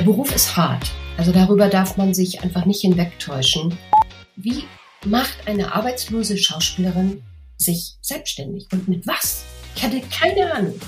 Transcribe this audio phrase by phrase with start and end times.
[0.00, 0.90] Der Beruf ist hart.
[1.18, 3.76] Also darüber darf man sich einfach nicht hinwegtäuschen.
[4.34, 4.64] Wie
[5.04, 7.22] macht eine arbeitslose Schauspielerin
[7.58, 8.66] sich selbstständig?
[8.72, 9.44] Und mit was?
[9.76, 10.80] Ich hatte keine Ahnung.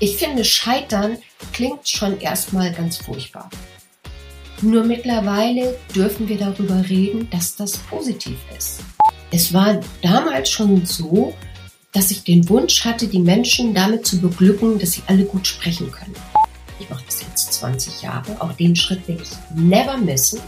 [0.00, 1.18] Ich finde, Scheitern
[1.52, 3.48] klingt schon erstmal ganz furchtbar.
[4.62, 8.80] Nur mittlerweile dürfen wir darüber reden, dass das positiv ist.
[9.30, 11.34] Es war damals schon so,
[11.92, 15.92] dass ich den Wunsch hatte, die Menschen damit zu beglücken, dass sie alle gut sprechen
[15.92, 16.16] können.
[16.80, 18.40] Ich mache das jetzt 20 Jahre.
[18.40, 20.40] Auch den Schritt will ich never missen.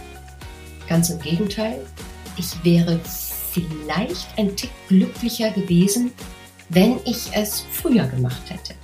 [0.88, 1.86] Ganz im Gegenteil.
[2.36, 2.98] Ich wäre
[3.52, 6.10] vielleicht ein Tick glücklicher gewesen,
[6.70, 8.74] wenn ich es früher gemacht hätte.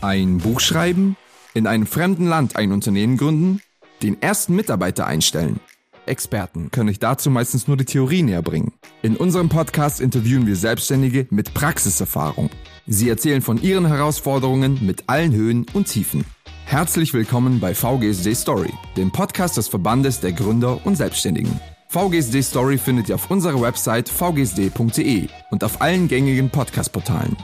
[0.00, 1.16] Ein Buch schreiben,
[1.52, 3.60] in einem fremden Land ein Unternehmen gründen,
[4.02, 5.60] den ersten Mitarbeiter einstellen.
[6.06, 8.72] Experten können euch dazu meistens nur die Theorie näher bringen.
[9.02, 12.50] In unserem Podcast interviewen wir Selbstständige mit Praxiserfahrung.
[12.86, 16.24] Sie erzählen von ihren Herausforderungen mit allen Höhen und Tiefen.
[16.66, 21.58] Herzlich willkommen bei VGSD Story, dem Podcast des Verbandes der Gründer und Selbstständigen.
[21.88, 27.36] VGSD Story findet ihr auf unserer Website vgsd.de und auf allen gängigen Podcast-Portalen.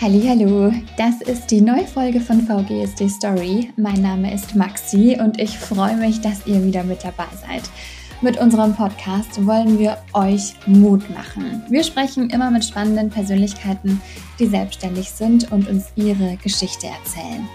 [0.00, 3.70] Hallo, das ist die neue Folge von VGSD Story.
[3.76, 7.64] Mein Name ist Maxi und ich freue mich, dass ihr wieder mit dabei seid.
[8.22, 11.62] Mit unserem Podcast wollen wir euch Mut machen.
[11.70, 13.98] Wir sprechen immer mit spannenden Persönlichkeiten,
[14.38, 17.48] die selbstständig sind und uns ihre Geschichte erzählen.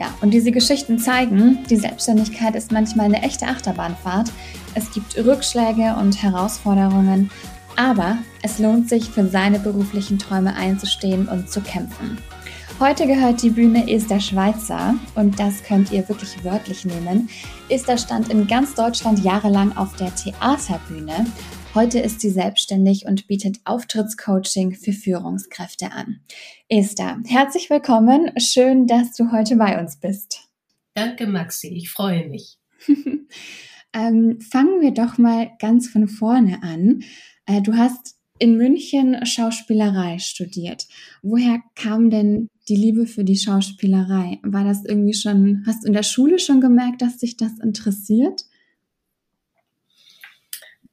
[0.00, 4.32] Ja, und diese Geschichten zeigen, die Selbstständigkeit ist manchmal eine echte Achterbahnfahrt.
[4.74, 7.30] Es gibt Rückschläge und Herausforderungen,
[7.76, 12.16] aber es lohnt sich, für seine beruflichen Träume einzustehen und zu kämpfen.
[12.78, 17.30] Heute gehört die Bühne Esther Schweizer und das könnt ihr wirklich wörtlich nehmen.
[17.70, 21.26] Esther stand in ganz Deutschland jahrelang auf der Theaterbühne.
[21.74, 26.20] Heute ist sie selbstständig und bietet Auftrittscoaching für Führungskräfte an.
[26.68, 28.30] Esther, herzlich willkommen.
[28.38, 30.46] Schön, dass du heute bei uns bist.
[30.92, 31.68] Danke, Maxi.
[31.68, 32.58] Ich freue mich.
[33.94, 37.02] ähm, fangen wir doch mal ganz von vorne an.
[37.46, 40.86] Äh, du hast in München Schauspielerei studiert.
[41.22, 44.38] Woher kam denn die Liebe für die Schauspielerei?
[44.42, 48.42] War das irgendwie schon, hast du in der Schule schon gemerkt, dass dich das interessiert?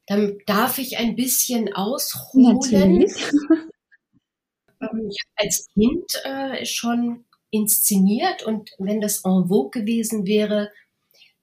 [0.08, 2.60] Dann darf ich ein bisschen ausholen.
[2.60, 3.14] Natürlich.
[4.82, 10.72] Ähm, ich habe als Kind äh, schon inszeniert und wenn das en vogue gewesen wäre,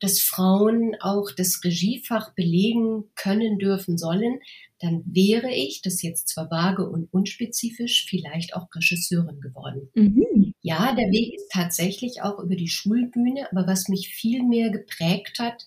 [0.00, 4.40] dass Frauen auch das Regiefach belegen können, dürfen, sollen,
[4.80, 9.88] dann wäre ich, das jetzt zwar vage und unspezifisch, vielleicht auch Regisseurin geworden.
[9.94, 10.54] Mhm.
[10.62, 15.38] Ja, der Weg ist tatsächlich auch über die Schulbühne, aber was mich viel mehr geprägt
[15.38, 15.64] hat,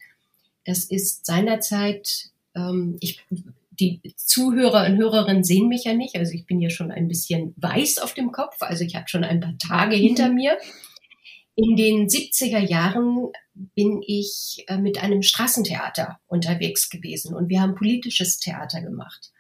[0.66, 3.24] das ist seinerzeit, ähm, ich,
[3.72, 7.54] die Zuhörer und Hörerinnen sehen mich ja nicht, also ich bin ja schon ein bisschen
[7.58, 10.36] weiß auf dem Kopf, also ich habe schon ein paar Tage hinter mhm.
[10.36, 10.58] mir.
[11.56, 17.76] In den 70er Jahren bin ich äh, mit einem Straßentheater unterwegs gewesen und wir haben
[17.76, 19.32] politisches Theater gemacht.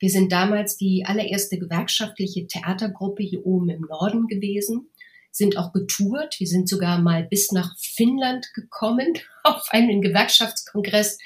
[0.00, 4.88] Wir sind damals die allererste gewerkschaftliche Theatergruppe hier oben im Norden gewesen,
[5.30, 6.40] sind auch getourt.
[6.40, 9.12] Wir sind sogar mal bis nach Finnland gekommen
[9.44, 11.18] auf einen Gewerkschaftskongress,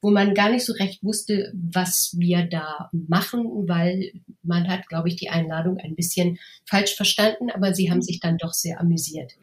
[0.00, 5.08] wo man gar nicht so recht wusste, was wir da machen, weil man hat, glaube
[5.08, 9.34] ich, die Einladung ein bisschen falsch verstanden, aber sie haben sich dann doch sehr amüsiert.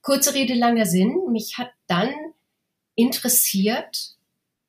[0.00, 1.16] Kurze Rede, langer Sinn.
[1.30, 2.12] Mich hat dann
[2.94, 4.16] interessiert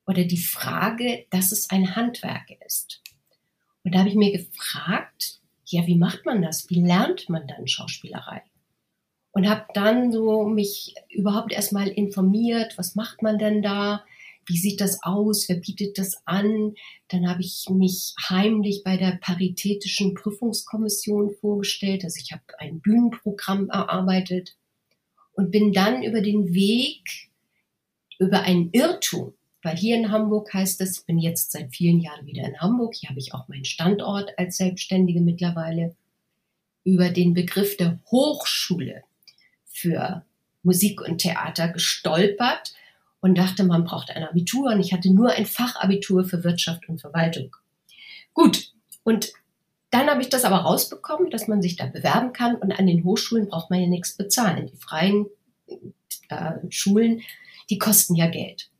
[0.05, 3.01] oder die Frage, dass es ein Handwerk ist.
[3.83, 6.69] Und da habe ich mir gefragt, ja, wie macht man das?
[6.69, 8.41] Wie lernt man dann Schauspielerei?
[9.31, 14.05] Und habe dann so mich überhaupt erstmal informiert, was macht man denn da?
[14.45, 15.47] Wie sieht das aus?
[15.47, 16.75] Wer bietet das an?
[17.07, 22.03] Dann habe ich mich heimlich bei der Paritätischen Prüfungskommission vorgestellt.
[22.03, 24.55] Also ich habe ein Bühnenprogramm erarbeitet
[25.33, 27.29] und bin dann über den Weg,
[28.19, 32.25] über einen Irrtum, weil hier in Hamburg heißt es, ich bin jetzt seit vielen Jahren
[32.25, 35.95] wieder in Hamburg, hier habe ich auch meinen Standort als Selbstständige mittlerweile,
[36.83, 39.03] über den Begriff der Hochschule
[39.65, 40.25] für
[40.63, 42.73] Musik und Theater gestolpert
[43.21, 46.99] und dachte, man braucht ein Abitur und ich hatte nur ein Fachabitur für Wirtschaft und
[46.99, 47.55] Verwaltung.
[48.33, 48.73] Gut,
[49.03, 49.31] und
[49.93, 53.03] dann habe ich das aber rausbekommen, dass man sich da bewerben kann und an den
[53.03, 54.65] Hochschulen braucht man ja nichts bezahlen.
[54.65, 55.27] Die freien
[56.29, 57.21] äh, Schulen,
[57.69, 58.71] die kosten ja Geld.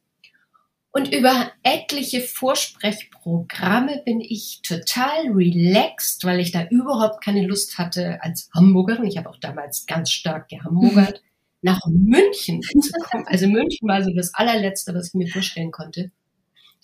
[0.92, 8.20] Und über etliche Vorsprechprogramme bin ich total relaxed, weil ich da überhaupt keine Lust hatte
[8.22, 9.06] als Hamburgerin.
[9.06, 11.22] Ich habe auch damals ganz stark gehamburgert,
[11.62, 13.26] nach München zu kommen.
[13.28, 16.12] Also München war so das allerletzte, was ich mir vorstellen konnte.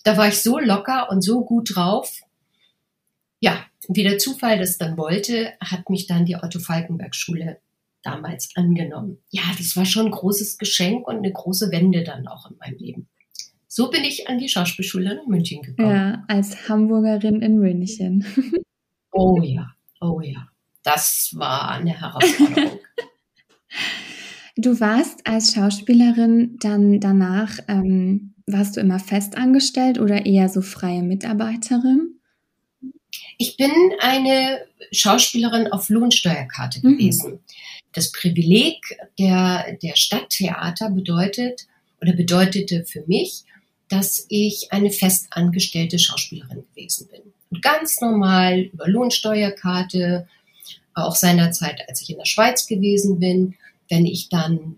[0.03, 2.21] Da war ich so locker und so gut drauf.
[3.39, 7.59] Ja, wie der Zufall das dann wollte, hat mich dann die Otto Falkenberg Schule
[8.03, 9.17] damals angenommen.
[9.29, 12.77] Ja, das war schon ein großes Geschenk und eine große Wende dann auch in meinem
[12.77, 13.07] Leben.
[13.67, 15.89] So bin ich an die Schauspielschule in München gekommen.
[15.89, 18.25] Ja, als Hamburgerin in München.
[19.11, 19.67] oh ja,
[20.01, 20.47] oh ja.
[20.83, 22.79] Das war eine Herausforderung.
[24.57, 31.03] du warst als Schauspielerin dann danach, ähm, warst du immer festangestellt oder eher so freie
[31.03, 32.18] Mitarbeiterin?
[33.41, 36.97] Ich bin eine Schauspielerin auf Lohnsteuerkarte mhm.
[36.97, 37.39] gewesen.
[37.93, 38.81] Das Privileg
[39.17, 41.65] der, der Stadttheater bedeutet
[42.01, 43.45] oder bedeutete für mich,
[43.87, 47.21] dass ich eine festangestellte Schauspielerin gewesen bin.
[47.49, 50.27] Und ganz normal über Lohnsteuerkarte,
[50.93, 53.55] auch seinerzeit, als ich in der Schweiz gewesen bin,
[53.87, 54.75] wenn ich dann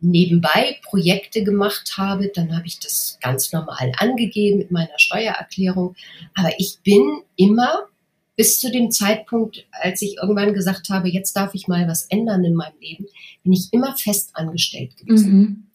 [0.00, 5.96] nebenbei Projekte gemacht habe, dann habe ich das ganz normal angegeben mit meiner Steuererklärung.
[6.34, 7.88] Aber ich bin immer
[8.36, 12.44] bis zu dem Zeitpunkt, als ich irgendwann gesagt habe, jetzt darf ich mal was ändern
[12.44, 13.06] in meinem Leben,
[13.42, 15.32] bin ich immer fest angestellt gewesen.
[15.32, 15.66] Mhm.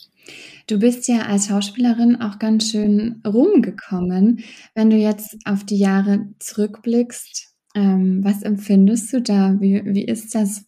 [0.68, 4.44] Du bist ja als Schauspielerin auch ganz schön rumgekommen.
[4.76, 9.56] Wenn du jetzt auf die Jahre zurückblickst, ähm, was empfindest du da?
[9.60, 10.64] Wie, wie ist das?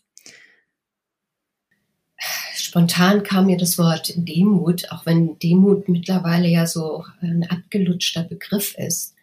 [2.56, 8.76] Spontan kam mir das Wort Demut, auch wenn Demut mittlerweile ja so ein abgelutschter Begriff
[8.78, 9.14] ist.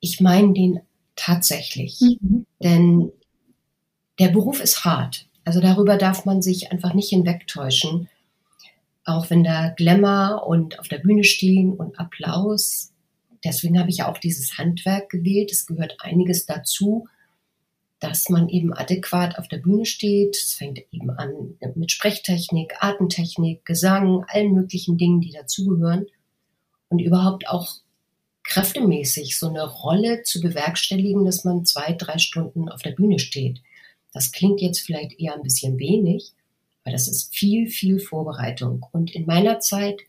[0.00, 0.80] Ich meine den
[1.18, 2.00] tatsächlich.
[2.00, 2.46] Mhm.
[2.62, 3.12] Denn
[4.18, 5.28] der Beruf ist hart.
[5.44, 8.08] Also darüber darf man sich einfach nicht hinwegtäuschen.
[9.04, 12.92] Auch wenn da Glamour und auf der Bühne stehen und Applaus.
[13.44, 15.50] Deswegen habe ich ja auch dieses Handwerk gewählt.
[15.50, 17.08] Es gehört einiges dazu,
[18.00, 20.36] dass man eben adäquat auf der Bühne steht.
[20.36, 26.06] Es fängt eben an mit Sprechtechnik, Atemtechnik, Gesang, allen möglichen Dingen, die dazugehören.
[26.90, 27.76] Und überhaupt auch
[28.48, 33.60] kräftemäßig so eine Rolle zu bewerkstelligen, dass man zwei, drei Stunden auf der Bühne steht.
[34.12, 36.32] Das klingt jetzt vielleicht eher ein bisschen wenig,
[36.82, 38.86] aber das ist viel, viel Vorbereitung.
[38.90, 40.00] Und in meiner Zeit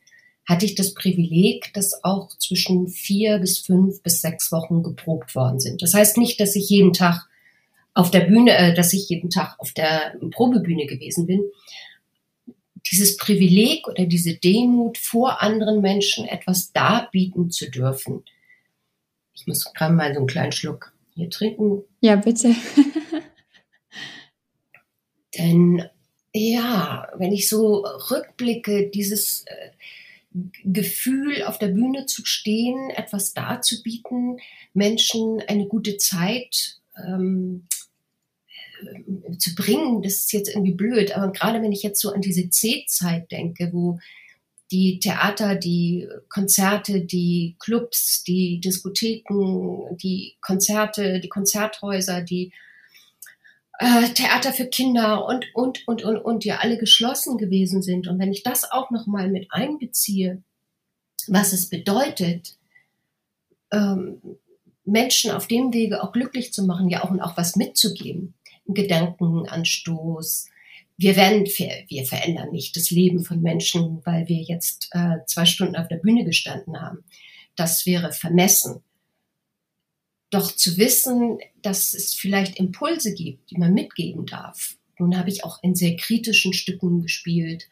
[0.47, 5.59] hatte ich das Privileg, dass auch zwischen vier bis fünf bis sechs Wochen geprobt worden
[5.59, 5.81] sind.
[5.81, 7.27] Das heißt nicht, dass ich jeden Tag
[7.93, 11.43] auf der Bühne, äh, dass ich jeden Tag auf der Probebühne gewesen bin.
[12.91, 18.23] Dieses Privileg oder diese Demut vor anderen Menschen etwas darbieten zu dürfen.
[19.33, 21.83] Ich muss gerade mal so einen kleinen Schluck hier trinken.
[22.01, 22.55] Ja, bitte.
[25.37, 25.83] Denn
[26.33, 29.69] ja, wenn ich so rückblicke, dieses äh,
[30.63, 34.39] Gefühl, auf der Bühne zu stehen, etwas darzubieten,
[34.73, 37.78] Menschen eine gute Zeit ähm, äh,
[39.37, 42.49] zu bringen, das ist jetzt irgendwie blöd, aber gerade wenn ich jetzt so an diese
[42.49, 43.99] C-Zeit denke, wo
[44.71, 52.53] die Theater, die Konzerte, die Clubs, die Diskotheken, die Konzerte, die Konzerthäuser, die
[53.79, 58.07] äh, Theater für Kinder und, und, und, und, und, die alle geschlossen gewesen sind.
[58.07, 60.43] Und wenn ich das auch nochmal mit einbeziehe,
[61.27, 62.57] was es bedeutet,
[63.71, 64.21] ähm,
[64.85, 68.33] Menschen auf dem Wege auch glücklich zu machen, ja auch und auch was mitzugeben,
[68.73, 70.47] Gedankenanstoß,
[70.97, 75.77] wir werden, wir verändern nicht das Leben von Menschen, weil wir jetzt äh, zwei Stunden
[75.77, 77.05] auf der Bühne gestanden haben.
[77.55, 78.83] Das wäre vermessen.
[80.29, 84.75] Doch zu wissen, dass es vielleicht Impulse gibt, die man mitgeben darf.
[84.99, 87.69] Nun habe ich auch in sehr kritischen Stücken gespielt,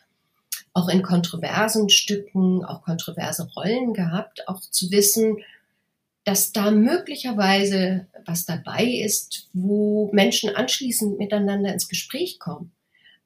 [0.73, 5.37] auch in kontroversen Stücken, auch kontroverse Rollen gehabt, auch zu wissen,
[6.27, 12.71] dass da möglicherweise was dabei ist, wo Menschen anschließend miteinander ins Gespräch kommen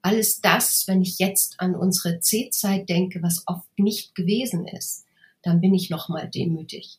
[0.02, 5.06] alles das, wenn ich jetzt an unsere C-Zeit denke, was oft nicht gewesen ist,
[5.42, 6.98] dann bin ich nochmal demütig.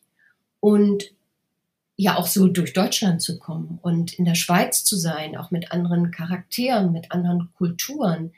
[0.60, 1.12] Und
[1.96, 5.70] ja, auch so durch Deutschland zu kommen und in der Schweiz zu sein, auch mit
[5.70, 8.32] anderen Charakteren, mit anderen Kulturen.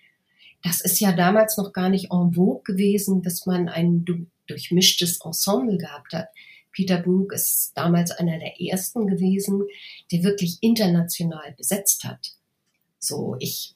[0.62, 4.04] Das ist ja damals noch gar nicht en vogue gewesen, dass man ein
[4.46, 6.28] durchmischtes Ensemble gehabt hat.
[6.76, 9.64] Peter Brook ist damals einer der ersten gewesen,
[10.12, 12.34] der wirklich international besetzt hat.
[12.98, 13.74] So, ich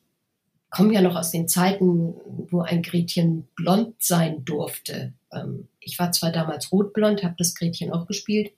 [0.68, 2.12] komme ja noch aus den Zeiten,
[2.50, 5.14] wo ein Gretchen blond sein durfte.
[5.32, 8.52] Ähm, ich war zwar damals rotblond, habe das Gretchen auch gespielt.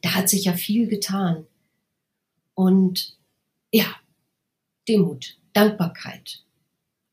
[0.00, 1.46] Da hat sich ja viel getan.
[2.54, 3.18] Und
[3.70, 3.96] ja,
[4.88, 6.42] Demut, Dankbarkeit.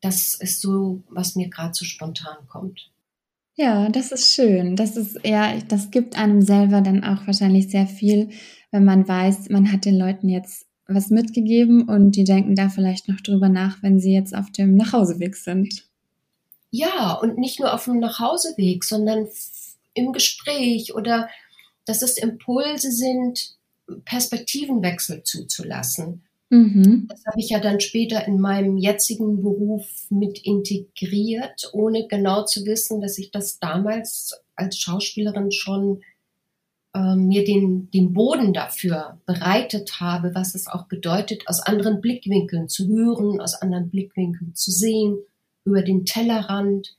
[0.00, 2.90] Das ist so, was mir gerade so spontan kommt.
[3.60, 4.76] Ja, das ist schön.
[4.76, 8.30] Das ist ja, das gibt einem selber dann auch wahrscheinlich sehr viel,
[8.70, 13.08] wenn man weiß, man hat den Leuten jetzt was mitgegeben und die denken da vielleicht
[13.08, 15.88] noch drüber nach, wenn sie jetzt auf dem Nachhauseweg sind.
[16.70, 19.26] Ja, und nicht nur auf dem Nachhauseweg, sondern
[19.92, 21.28] im Gespräch oder
[21.84, 23.56] dass es Impulse sind,
[24.04, 26.27] Perspektivenwechsel zuzulassen.
[26.50, 27.06] Mhm.
[27.08, 32.64] Das habe ich ja dann später in meinem jetzigen Beruf mit integriert, ohne genau zu
[32.64, 36.02] wissen, dass ich das damals als Schauspielerin schon
[36.94, 42.68] äh, mir den, den Boden dafür bereitet habe, was es auch bedeutet, aus anderen Blickwinkeln
[42.68, 45.18] zu hören, aus anderen Blickwinkeln zu sehen,
[45.64, 46.96] über den Tellerrand,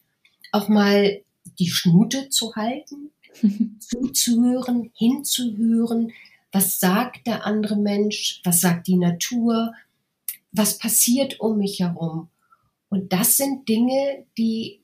[0.51, 1.22] auch mal
[1.58, 3.10] die Schnute zu halten,
[3.79, 6.12] zuzuhören, hinzuhören,
[6.51, 9.74] was sagt der andere Mensch, was sagt die Natur,
[10.51, 12.29] was passiert um mich herum.
[12.89, 14.82] Und das sind Dinge, die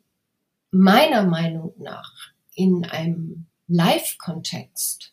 [0.71, 5.11] meiner Meinung nach in einem Live-Kontext,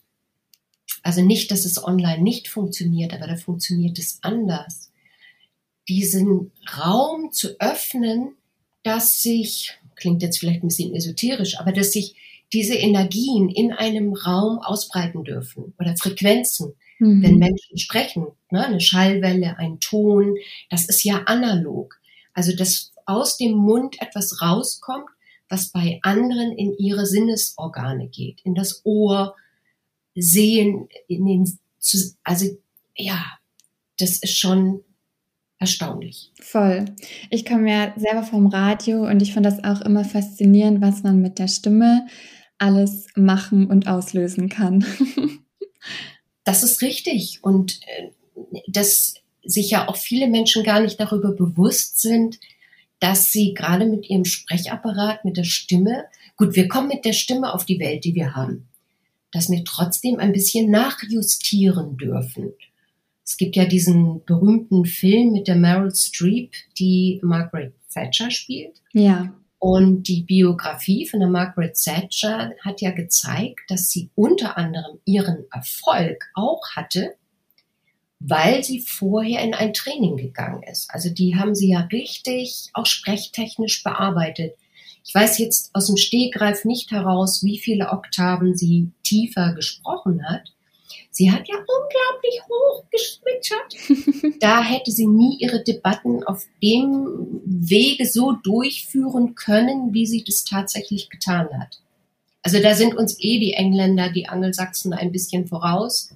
[1.02, 4.92] also nicht, dass es online nicht funktioniert, aber da funktioniert es anders,
[5.88, 8.36] diesen Raum zu öffnen,
[8.84, 12.14] dass sich, klingt jetzt vielleicht ein bisschen esoterisch, aber dass sich
[12.52, 16.74] diese Energien in einem Raum ausbreiten dürfen oder Frequenzen.
[16.98, 17.22] Mhm.
[17.22, 20.36] Wenn Menschen sprechen, ne, eine Schallwelle, ein Ton,
[20.70, 21.98] das ist ja analog.
[22.34, 25.08] Also dass aus dem Mund etwas rauskommt,
[25.48, 29.36] was bei anderen in ihre Sinnesorgane geht, in das Ohr,
[30.14, 31.58] Sehen, in den,
[32.22, 32.46] also
[32.94, 33.24] ja,
[33.98, 34.82] das ist schon
[35.58, 36.32] erstaunlich.
[36.40, 36.84] Voll.
[37.30, 41.22] Ich komme ja selber vom Radio und ich finde das auch immer faszinierend, was man
[41.22, 42.06] mit der Stimme
[42.62, 44.84] alles machen und auslösen kann.
[46.44, 47.40] das ist richtig.
[47.42, 48.10] Und äh,
[48.68, 52.38] dass sich ja auch viele Menschen gar nicht darüber bewusst sind,
[53.00, 56.04] dass sie gerade mit ihrem Sprechapparat, mit der Stimme,
[56.36, 58.68] gut, wir kommen mit der Stimme auf die Welt, die wir haben,
[59.32, 62.52] dass wir trotzdem ein bisschen nachjustieren dürfen.
[63.24, 68.80] Es gibt ja diesen berühmten Film mit der Meryl Streep, die Margaret Thatcher spielt.
[68.92, 69.34] Ja.
[69.64, 75.44] Und die Biografie von der Margaret Thatcher hat ja gezeigt, dass sie unter anderem ihren
[75.52, 77.14] Erfolg auch hatte,
[78.18, 80.90] weil sie vorher in ein Training gegangen ist.
[80.92, 84.56] Also die haben sie ja richtig auch sprechtechnisch bearbeitet.
[85.04, 90.52] Ich weiß jetzt aus dem Stegreif nicht heraus, wie viele Oktaven sie tiefer gesprochen hat.
[91.14, 94.40] Sie hat ja unglaublich hoch geschwitschert.
[94.40, 100.44] da hätte sie nie ihre Debatten auf dem Wege so durchführen können, wie sie das
[100.44, 101.80] tatsächlich getan hat.
[102.42, 106.14] Also da sind uns eh die Engländer, die Angelsachsen ein bisschen voraus.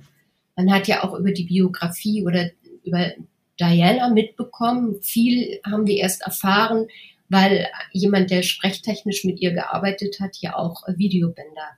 [0.57, 2.51] Man hat ja auch über die Biografie oder
[2.83, 3.13] über
[3.61, 5.03] Diana mitbekommen.
[5.03, 6.89] Viel haben wir erst erfahren,
[7.29, 11.77] weil jemand, der sprechtechnisch mit ihr gearbeitet hat, ja auch Videobänder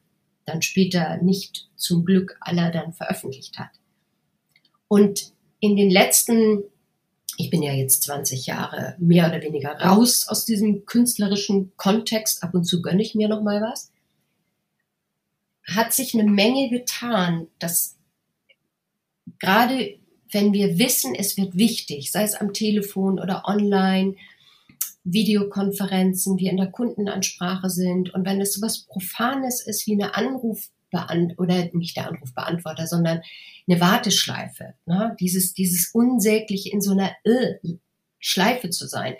[0.48, 3.70] dann später nicht zum Glück aller dann veröffentlicht hat.
[4.88, 6.64] Und in den letzten,
[7.36, 12.54] ich bin ja jetzt 20 Jahre mehr oder weniger raus aus diesem künstlerischen Kontext, ab
[12.54, 13.92] und zu gönne ich mir noch mal was,
[15.64, 17.96] hat sich eine Menge getan, dass
[19.38, 19.98] gerade
[20.30, 24.14] wenn wir wissen, es wird wichtig, sei es am Telefon oder online,
[25.12, 30.14] Videokonferenzen, wir in der Kundenansprache sind und wenn es so was Profanes ist wie eine
[30.14, 30.68] Anruf
[31.36, 33.20] oder nicht der Anrufbeantworter, sondern
[33.68, 35.14] eine Warteschleife, ne?
[35.20, 37.56] dieses, dieses unsäglich in so einer äh,
[38.18, 39.14] Schleife zu sein,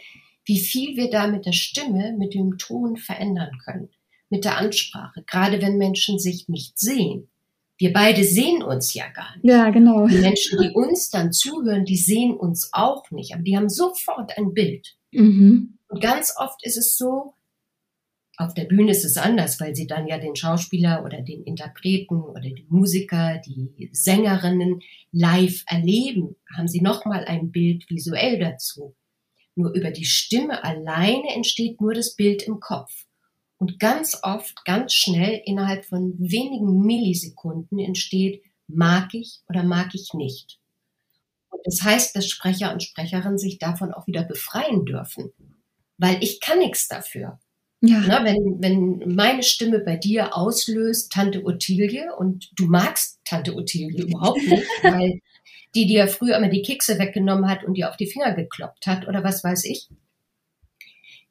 [0.45, 3.91] wie viel wir da mit der Stimme, mit dem Ton verändern können,
[4.31, 7.29] mit der Ansprache, gerade wenn Menschen sich nicht sehen.
[7.77, 9.45] Wir beide sehen uns ja gar nicht.
[9.45, 10.09] Ja, genau.
[10.09, 14.37] Die Menschen, die uns dann zuhören, die sehen uns auch nicht, aber die haben sofort
[14.37, 14.97] ein Bild.
[15.13, 15.78] Mhm.
[15.89, 17.35] Und ganz oft ist es so,
[18.39, 22.23] auf der Bühne ist es anders, weil sie dann ja den Schauspieler oder den Interpreten
[22.23, 24.81] oder die Musiker, die Sängerinnen
[25.11, 28.95] live erleben, haben sie nochmal ein Bild visuell dazu.
[29.57, 33.07] Nur über die Stimme alleine entsteht nur das Bild im Kopf.
[33.57, 40.15] Und ganz oft, ganz schnell, innerhalb von wenigen Millisekunden entsteht, mag ich oder mag ich
[40.15, 40.61] nicht.
[41.51, 45.33] Und das heißt, dass Sprecher und Sprecherinnen sich davon auch wieder befreien dürfen
[45.99, 47.39] weil ich kann nichts dafür.
[47.81, 48.03] Ja.
[48.07, 54.05] Na, wenn, wenn meine Stimme bei dir auslöst, Tante Ottilie, und du magst Tante Ottilie
[54.05, 55.21] überhaupt nicht, weil
[55.75, 59.07] die dir früher immer die Kekse weggenommen hat und dir auf die Finger gekloppt hat
[59.07, 59.89] oder was weiß ich,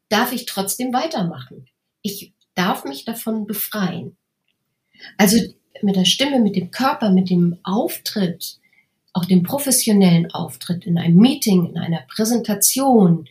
[0.09, 1.67] darf ich trotzdem weitermachen.
[2.01, 4.15] Ich darf mich davon befreien.
[5.17, 5.37] Also
[5.81, 8.59] mit der Stimme, mit dem Körper, mit dem Auftritt,
[9.13, 13.27] auch dem professionellen Auftritt in einem Meeting, in einer Präsentation,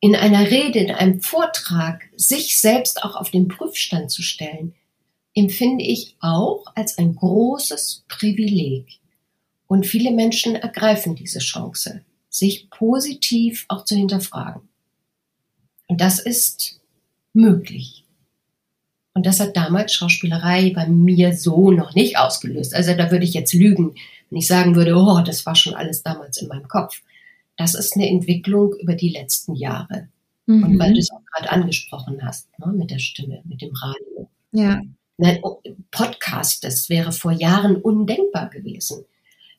[0.00, 4.74] in einer Rede, in einem Vortrag sich selbst auch auf den Prüfstand zu stellen,
[5.34, 8.98] empfinde ich auch als ein großes Privileg.
[9.66, 14.62] Und viele Menschen ergreifen diese Chance, sich positiv auch zu hinterfragen.
[15.86, 16.80] Und das ist
[17.32, 18.04] möglich.
[19.12, 22.74] Und das hat damals Schauspielerei bei mir so noch nicht ausgelöst.
[22.74, 23.94] Also da würde ich jetzt lügen,
[24.30, 27.02] Wenn ich sagen würde, oh, das war schon alles damals in meinem Kopf.
[27.60, 30.08] Das ist eine Entwicklung über die letzten Jahre.
[30.46, 30.64] Mhm.
[30.64, 34.30] Und weil du es auch gerade angesprochen hast, ne, mit der Stimme, mit dem Radio.
[34.52, 34.80] Ja.
[35.18, 39.04] Nein, oh, Podcast, das wäre vor Jahren undenkbar gewesen.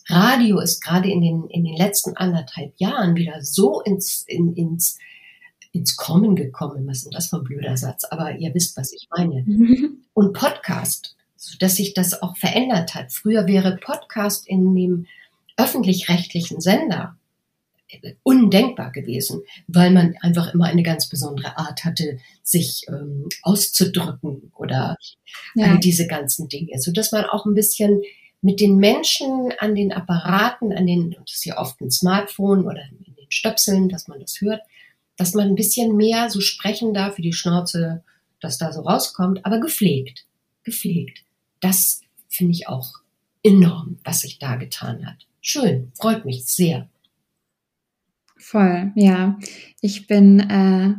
[0.07, 4.97] Radio ist gerade in den, in den letzten anderthalb Jahren wieder so ins, in, ins,
[5.71, 6.87] ins Kommen gekommen.
[6.87, 8.05] Was ist denn das für ein blöder Satz?
[8.05, 9.45] Aber ihr wisst, was ich meine.
[10.15, 11.15] Und Podcast,
[11.59, 13.11] dass sich das auch verändert hat.
[13.11, 15.05] Früher wäre Podcast in dem
[15.55, 17.15] öffentlich-rechtlichen Sender
[18.23, 24.97] undenkbar gewesen, weil man einfach immer eine ganz besondere Art hatte, sich ähm, auszudrücken oder
[25.55, 25.77] ja.
[25.77, 28.01] diese ganzen Dinge, so dass man auch ein bisschen
[28.41, 32.81] mit den Menschen an den Apparaten, an den, das ist ja oft ein Smartphone oder
[32.89, 34.61] in den Stöpseln, dass man das hört,
[35.15, 38.03] dass man ein bisschen mehr so sprechen darf, wie die Schnauze,
[38.39, 40.25] dass da so rauskommt, aber gepflegt,
[40.63, 41.23] gepflegt.
[41.59, 42.95] Das finde ich auch
[43.43, 45.27] enorm, was sich da getan hat.
[45.41, 46.89] Schön, freut mich sehr.
[48.41, 49.37] Voll, ja.
[49.81, 50.95] Ich bin äh,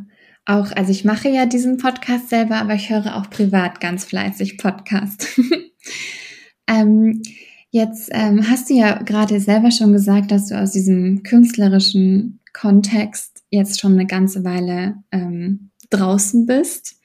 [0.46, 4.58] auch, also ich mache ja diesen Podcast selber, aber ich höre auch privat ganz fleißig
[4.58, 5.40] Podcast.
[6.68, 7.20] ähm,
[7.70, 13.42] jetzt ähm, hast du ja gerade selber schon gesagt, dass du aus diesem künstlerischen Kontext
[13.50, 17.00] jetzt schon eine ganze Weile ähm, draußen bist.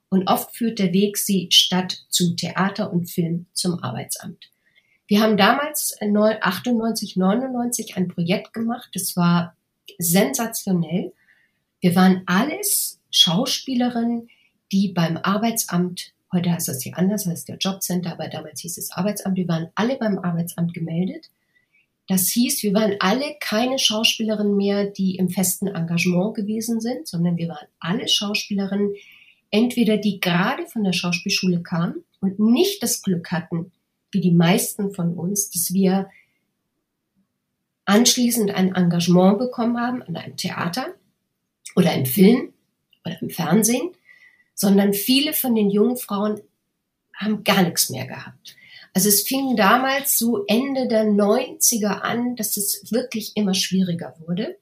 [0.09, 4.51] und oft führt der Weg sie statt zu Theater und Film zum Arbeitsamt.
[5.09, 9.55] Wir haben damals 98, 99 ein Projekt gemacht, das war
[9.99, 11.13] sensationell.
[11.81, 14.31] Wir waren alles Schauspielerinnen,
[14.73, 18.91] die beim Arbeitsamt, heute heißt das hier anders, heißt der Jobcenter, aber damals hieß es
[18.91, 21.29] Arbeitsamt, wir waren alle beim Arbeitsamt gemeldet
[22.09, 27.37] das hieß, wir waren alle keine Schauspielerinnen mehr, die im festen Engagement gewesen sind, sondern
[27.37, 28.95] wir waren alle Schauspielerinnen,
[29.51, 33.73] entweder die gerade von der Schauspielschule kamen und nicht das Glück hatten,
[34.13, 36.09] wie die meisten von uns, dass wir
[37.87, 40.95] anschließend ein Engagement bekommen haben an einem Theater
[41.75, 42.53] oder im Film
[43.05, 43.91] oder im Fernsehen,
[44.55, 46.41] sondern viele von den jungen Frauen
[47.15, 48.57] haben gar nichts mehr gehabt.
[48.97, 54.57] Also es fing damals so Ende der 90er an, dass es wirklich immer schwieriger wurde.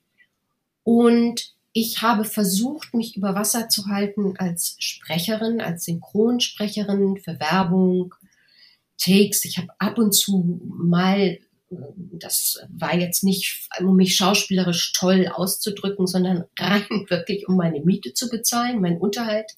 [0.83, 8.17] Und ich habe versucht, mich über Wasser zu halten als Sprecherin, als Synchronsprecherin für Werbung,
[8.99, 9.45] Takes.
[9.45, 11.39] Ich habe ab und zu mal,
[11.71, 18.15] das war jetzt nicht, um mich schauspielerisch toll auszudrücken, sondern rein wirklich, um meine Miete
[18.15, 19.53] zu bezahlen, meinen Unterhalt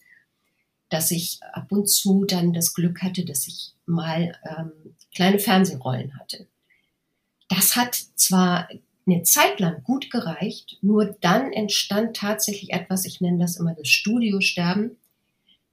[0.88, 4.72] dass ich ab und zu dann das Glück hatte, dass ich mal ähm,
[5.14, 6.46] kleine Fernsehrollen hatte.
[7.48, 8.68] Das hat zwar
[9.06, 13.88] eine Zeit lang gut gereicht, nur dann entstand tatsächlich etwas, ich nenne das immer das
[13.88, 14.96] Studiosterben,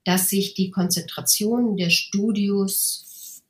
[0.03, 3.41] dass sich die Konzentration der Studios,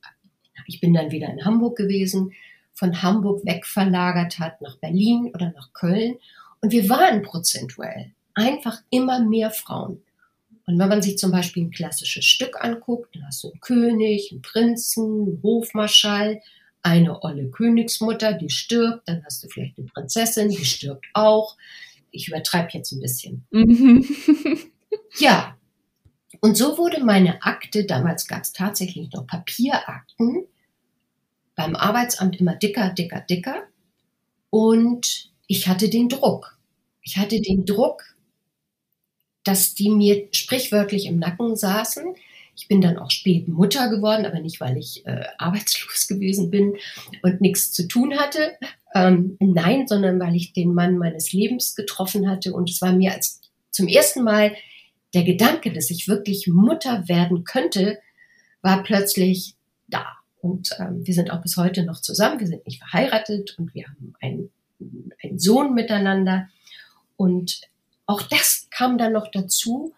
[0.67, 2.34] ich bin dann wieder in Hamburg gewesen,
[2.73, 6.15] von Hamburg wegverlagert hat nach Berlin oder nach Köln.
[6.62, 10.02] Und wir waren prozentuell einfach immer mehr Frauen.
[10.65, 14.32] Und wenn man sich zum Beispiel ein klassisches Stück anguckt, dann hast du einen König,
[14.32, 16.41] einen Prinzen, einen Hofmarschall,
[16.82, 21.58] eine olle Königsmutter, die stirbt, dann hast du vielleicht eine Prinzessin, die stirbt auch.
[22.12, 23.45] Ich übertreibe jetzt ein bisschen.
[23.52, 24.06] Mhm.
[25.17, 25.58] ja,
[26.43, 30.45] und so wurde meine Akte, damals gab es tatsächlich noch Papierakten,
[31.56, 33.63] beim Arbeitsamt immer dicker, dicker, dicker.
[34.49, 36.58] Und ich hatte den Druck.
[37.02, 38.12] Ich hatte den Druck,
[39.43, 42.15] dass die mir sprichwörtlich im Nacken saßen,
[42.56, 46.75] Ich bin dann auch spät Mutter geworden, aber nicht, weil ich äh, arbeitslos gewesen bin
[47.23, 48.51] und nichts zu tun hatte.
[48.93, 52.53] Ähm, nein, sondern weil ich den Mann meines Lebens getroffen hatte.
[52.53, 54.56] Und es war mir als zum ersten Mal
[55.15, 57.99] der Gedanke, dass ich wirklich Mutter werden könnte,
[58.62, 59.56] war plötzlich
[59.88, 60.06] da.
[60.41, 62.39] Und ähm, wir sind auch bis heute noch zusammen.
[62.39, 64.51] Wir sind nicht verheiratet und wir haben einen,
[65.23, 66.49] einen Sohn miteinander.
[67.15, 67.62] Und
[68.13, 69.93] auch das kam dann noch dazu,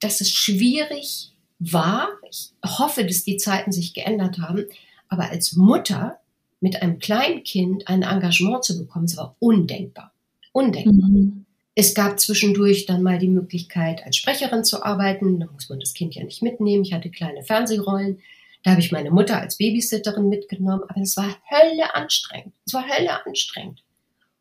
[0.00, 2.08] dass es schwierig war.
[2.30, 4.66] Ich hoffe, dass die Zeiten sich geändert haben.
[5.08, 6.20] Aber als Mutter
[6.60, 10.12] mit einem kleinen Kind ein Engagement zu bekommen, das war undenkbar.
[10.52, 11.08] Undenkbar.
[11.08, 11.46] Mhm.
[11.74, 15.40] Es gab zwischendurch dann mal die Möglichkeit, als Sprecherin zu arbeiten.
[15.40, 16.84] Da muss man das Kind ja nicht mitnehmen.
[16.84, 18.20] Ich hatte kleine Fernsehrollen.
[18.62, 20.82] Da habe ich meine Mutter als Babysitterin mitgenommen.
[20.88, 22.54] Aber es war Hölle anstrengend.
[22.66, 23.82] Es war Hölle anstrengend.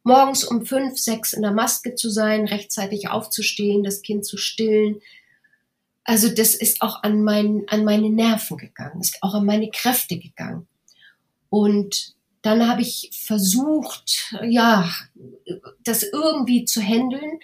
[0.07, 5.01] Morgens um fünf, sechs in der Maske zu sein, rechtzeitig aufzustehen, das Kind zu stillen.
[6.05, 10.17] Also das ist auch an, mein, an meine Nerven gegangen, ist auch an meine Kräfte
[10.17, 10.65] gegangen.
[11.49, 14.89] Und dann habe ich versucht, ja,
[15.83, 17.39] das irgendwie zu handeln.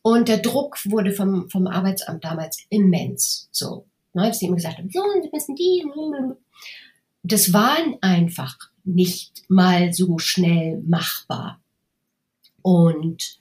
[0.00, 3.50] Und der Druck wurde vom, vom Arbeitsamt damals immens.
[3.52, 5.84] So, ne, dass sie immer gesagt haben, so, Sie müssen die.
[7.22, 8.56] Das war einfach
[8.88, 11.60] nicht mal so schnell machbar.
[12.62, 13.40] Und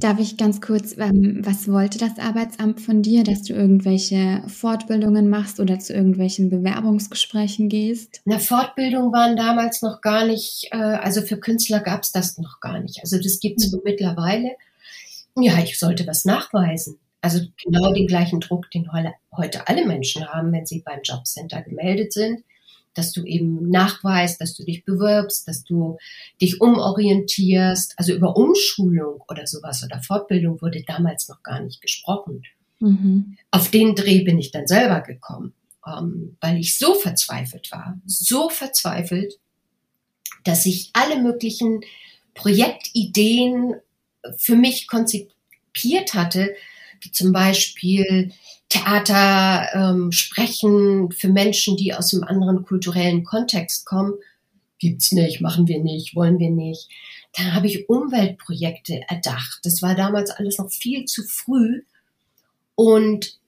[0.00, 5.28] Darf ich ganz kurz, ähm, was wollte das Arbeitsamt von dir, dass du irgendwelche Fortbildungen
[5.28, 8.20] machst oder zu irgendwelchen Bewerbungsgesprächen gehst?
[8.24, 12.60] Na, Fortbildungen waren damals noch gar nicht, äh, also für Künstler gab es das noch
[12.60, 13.00] gar nicht.
[13.00, 13.80] Also das gibt es mhm.
[13.82, 14.52] mittlerweile.
[15.36, 17.00] Ja, ich sollte was nachweisen.
[17.20, 22.12] Also genau den gleichen Druck, den heute alle Menschen haben, wenn sie beim Jobcenter gemeldet
[22.12, 22.44] sind
[22.94, 25.98] dass du eben nachweist, dass du dich bewirbst, dass du
[26.40, 27.94] dich umorientierst.
[27.96, 32.42] Also über Umschulung oder sowas oder Fortbildung wurde damals noch gar nicht gesprochen.
[32.80, 33.36] Mhm.
[33.50, 35.52] Auf den Dreh bin ich dann selber gekommen,
[35.86, 39.38] ähm, weil ich so verzweifelt war, so verzweifelt,
[40.44, 41.80] dass ich alle möglichen
[42.34, 43.74] Projektideen
[44.36, 46.54] für mich konzipiert hatte,
[47.00, 48.32] wie zum Beispiel
[48.68, 54.14] Theater ähm, sprechen für Menschen, die aus einem anderen kulturellen Kontext kommen.
[54.78, 56.88] Gibt's nicht, machen wir nicht, wollen wir nicht.
[57.36, 59.60] Dann habe ich Umweltprojekte erdacht.
[59.64, 61.82] Das war damals alles noch viel zu früh.
[62.74, 63.38] Und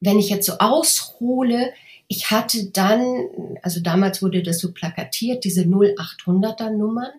[0.00, 1.72] wenn ich jetzt so aushole,
[2.08, 3.28] ich hatte dann,
[3.62, 7.12] also damals wurde das so plakatiert, diese 0800er Nummern,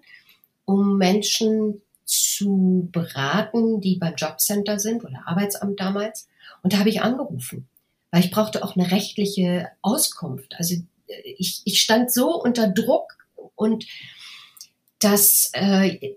[0.65, 6.27] um Menschen zu beraten, die beim Jobcenter sind oder Arbeitsamt damals.
[6.62, 7.67] Und da habe ich angerufen,
[8.12, 10.56] weil ich brauchte auch eine rechtliche Auskunft.
[10.58, 10.75] Also
[11.08, 13.17] äh, ich, ich stand so unter Druck
[13.56, 13.86] und
[14.99, 16.15] dass äh,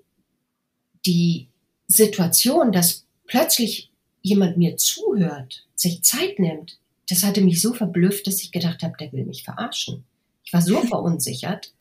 [1.04, 1.48] die
[1.88, 3.90] Situation, dass plötzlich
[4.22, 8.94] jemand mir zuhört, sich Zeit nimmt, das hatte mich so verblüfft, dass ich gedacht habe,
[8.98, 10.04] der will mich verarschen.
[10.44, 11.72] Ich war so verunsichert.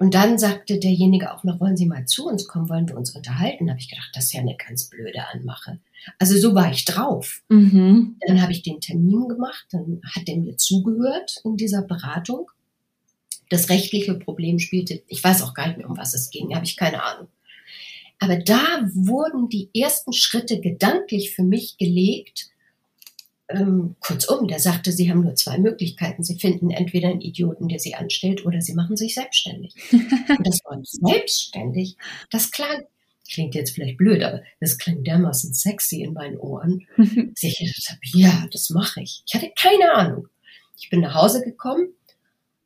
[0.00, 3.14] Und dann sagte derjenige auch noch, wollen Sie mal zu uns kommen, wollen wir uns
[3.14, 3.66] unterhalten?
[3.66, 5.78] Da habe ich gedacht, das ist ja eine ganz blöde Anmache.
[6.18, 7.42] Also so war ich drauf.
[7.50, 8.16] Mhm.
[8.26, 12.50] Dann habe ich den Termin gemacht, dann hat er mir zugehört in dieser Beratung.
[13.50, 16.64] Das rechtliche Problem spielte, ich weiß auch gar nicht mehr, um was es ging, habe
[16.64, 17.28] ich keine Ahnung.
[18.20, 22.48] Aber da wurden die ersten Schritte gedanklich für mich gelegt.
[23.50, 26.22] Ähm, kurzum, der sagte, Sie haben nur zwei Möglichkeiten.
[26.22, 29.74] Sie finden entweder einen Idioten, der Sie anstellt, oder Sie machen sich selbstständig.
[29.92, 31.96] Und das Wort selbstständig,
[32.30, 32.84] das klang
[33.30, 37.88] klingt jetzt vielleicht blöd, aber das klingt dermaßen sexy in meinen Ohren, dass ich gedacht
[37.88, 39.22] habe, ja, das mache ich.
[39.26, 40.28] Ich hatte keine Ahnung.
[40.78, 41.90] Ich bin nach Hause gekommen.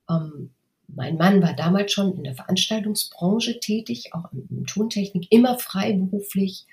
[0.09, 0.51] Ähm,
[0.89, 6.67] mein Mann war damals schon in der Veranstaltungsbranche tätig, auch in Tontechnik, immer freiberuflich.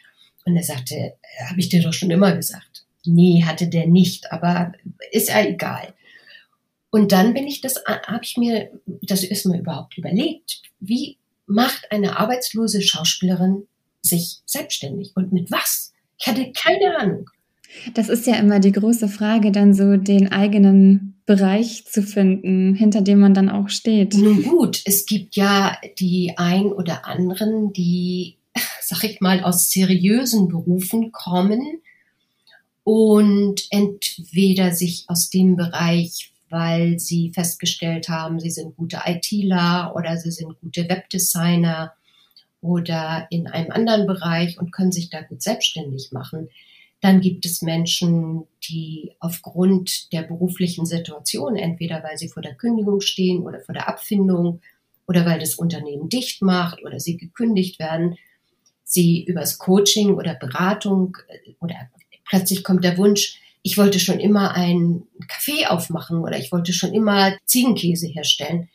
[0.45, 2.85] Und er sagte, äh, habe ich dir doch schon immer gesagt.
[3.05, 4.73] Nee, hatte der nicht, aber
[5.11, 5.93] ist ja egal.
[6.89, 10.61] Und dann bin ich das, habe ich mir das erstmal überhaupt überlegt.
[10.79, 13.67] Wie macht eine arbeitslose Schauspielerin
[14.01, 15.11] sich selbstständig.
[15.15, 15.93] Und mit was?
[16.19, 17.29] Ich hatte keine Ahnung.
[17.93, 23.01] Das ist ja immer die große Frage, dann so den eigenen Bereich zu finden, hinter
[23.01, 24.15] dem man dann auch steht.
[24.15, 28.37] Nun gut, es gibt ja die ein oder anderen, die,
[28.81, 31.81] sag ich mal, aus seriösen Berufen kommen
[32.93, 40.17] und entweder sich aus dem Bereich, weil sie festgestellt haben, sie sind gute ITler oder
[40.17, 41.93] sie sind gute Webdesigner
[42.59, 46.49] oder in einem anderen Bereich und können sich da gut selbstständig machen.
[46.99, 52.99] Dann gibt es Menschen, die aufgrund der beruflichen Situation, entweder weil sie vor der Kündigung
[52.99, 54.59] stehen oder vor der Abfindung
[55.07, 58.17] oder weil das Unternehmen dicht macht oder sie gekündigt werden,
[58.83, 61.75] sie übers Coaching oder Beratung äh, oder
[62.31, 66.93] plötzlich kommt der Wunsch, Ich wollte schon immer ein Café aufmachen oder ich wollte schon
[66.93, 68.69] immer Ziegenkäse herstellen.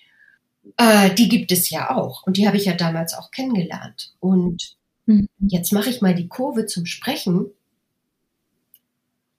[0.76, 4.14] Äh, die gibt es ja auch und die habe ich ja damals auch kennengelernt.
[4.20, 5.28] Und mhm.
[5.40, 7.46] jetzt mache ich mal die Kurve zum Sprechen.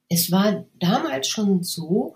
[0.09, 2.15] Es war damals schon so,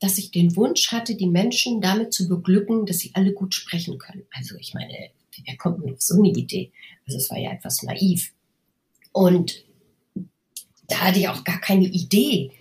[0.00, 3.98] dass ich den Wunsch hatte, die Menschen damit zu beglücken, dass sie alle gut sprechen
[3.98, 4.26] können.
[4.32, 5.10] Also ich meine,
[5.46, 6.72] wer kommt nur auf so eine Idee?
[7.06, 8.32] Also es war ja etwas naiv.
[9.12, 9.64] Und
[10.88, 12.52] da hatte ich auch gar keine Idee,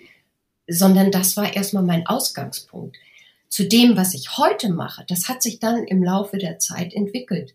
[0.67, 2.97] sondern das war erstmal mein Ausgangspunkt.
[3.49, 7.53] Zu dem, was ich heute mache, das hat sich dann im Laufe der Zeit entwickelt.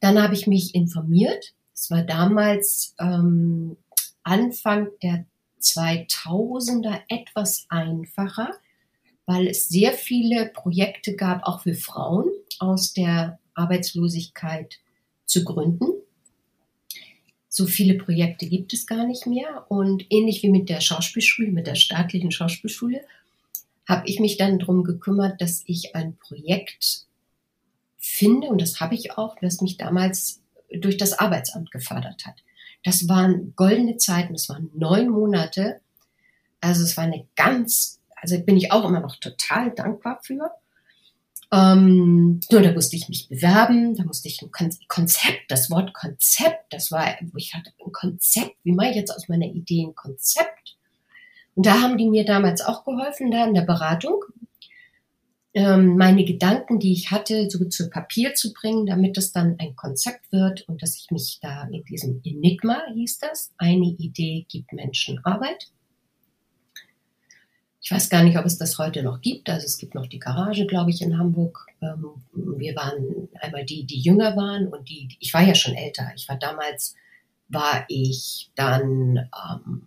[0.00, 1.52] Dann habe ich mich informiert.
[1.74, 3.76] Es war damals ähm,
[4.22, 5.26] Anfang der
[5.60, 8.50] 2000er etwas einfacher,
[9.26, 14.78] weil es sehr viele Projekte gab, auch für Frauen aus der Arbeitslosigkeit
[15.26, 15.86] zu gründen.
[17.56, 19.66] So viele Projekte gibt es gar nicht mehr.
[19.68, 23.02] Und ähnlich wie mit der Schauspielschule, mit der staatlichen Schauspielschule,
[23.88, 27.06] habe ich mich dann darum gekümmert, dass ich ein Projekt
[27.96, 30.40] finde, und das habe ich auch, das mich damals
[30.72, 32.42] durch das Arbeitsamt gefördert hat.
[32.82, 35.80] Das waren goldene Zeiten, das waren neun Monate.
[36.60, 40.50] Also es war eine ganz, also bin ich auch immer noch total dankbar für.
[41.54, 46.72] Ähm, nur da musste ich mich bewerben, da musste ich ein Konzept, das Wort Konzept,
[46.72, 49.94] das war, wo ich hatte ein Konzept, wie mache ich jetzt aus meiner Idee ein
[49.94, 50.76] Konzept?
[51.54, 54.24] Und da haben die mir damals auch geholfen, da in der Beratung,
[55.52, 59.76] ähm, meine Gedanken, die ich hatte, so zu Papier zu bringen, damit es dann ein
[59.76, 64.72] Konzept wird und dass ich mich da in diesem Enigma hieß das, eine Idee gibt
[64.72, 65.68] Menschen Arbeit,
[67.84, 69.50] ich weiß gar nicht, ob es das heute noch gibt.
[69.50, 71.66] Also es gibt noch die Garage, glaube ich, in Hamburg.
[71.82, 76.10] Ähm, wir waren einmal die, die jünger waren und die, ich war ja schon älter.
[76.16, 76.94] Ich war damals,
[77.48, 79.86] war ich dann ähm,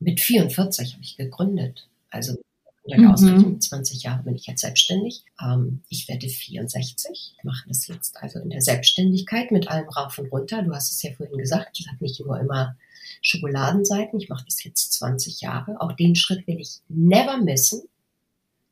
[0.00, 1.88] mit 44 habe ich gegründet.
[2.10, 2.38] Also
[2.82, 5.22] in der Ausrichtung 20 Jahre bin ich jetzt selbstständig.
[5.40, 10.32] Ähm, ich werde 64, mache das jetzt also in der Selbstständigkeit mit allem rauf und
[10.32, 10.62] runter.
[10.62, 12.76] Du hast es ja vorhin gesagt, ich habe nicht nur immer
[13.22, 14.20] Schokoladenseiten.
[14.20, 15.80] Ich mache das jetzt 20 Jahre.
[15.80, 17.82] Auch den Schritt will ich never missen.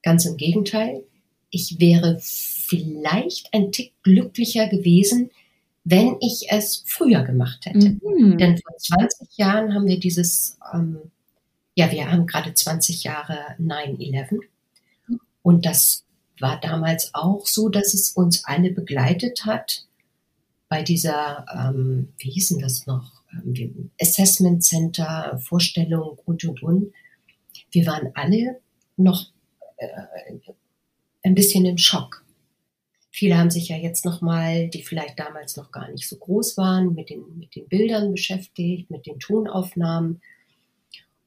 [0.03, 1.05] Ganz im Gegenteil.
[1.51, 5.31] Ich wäre vielleicht ein Tick glücklicher gewesen,
[5.85, 7.97] wenn ich es früher gemacht hätte.
[8.03, 8.39] Mhm.
[8.39, 10.99] Denn vor 20 Jahren haben wir dieses, ähm,
[11.75, 14.41] ja, wir haben gerade 20 Jahre 9-11.
[15.43, 16.05] Und das
[16.41, 19.87] war damals auch so, dass es uns alle begleitet hat
[20.69, 23.13] bei dieser, ähm, wie hießen das noch?
[23.45, 26.93] Ähm, Assessment Center, Vorstellung und, und, und.
[27.71, 28.61] Wir waren alle
[28.97, 29.31] noch
[29.77, 29.87] äh,
[31.23, 32.25] ein bisschen im Schock.
[33.11, 36.57] Viele haben sich ja jetzt noch mal, die vielleicht damals noch gar nicht so groß
[36.57, 40.21] waren, mit den, mit den Bildern beschäftigt, mit den Tonaufnahmen.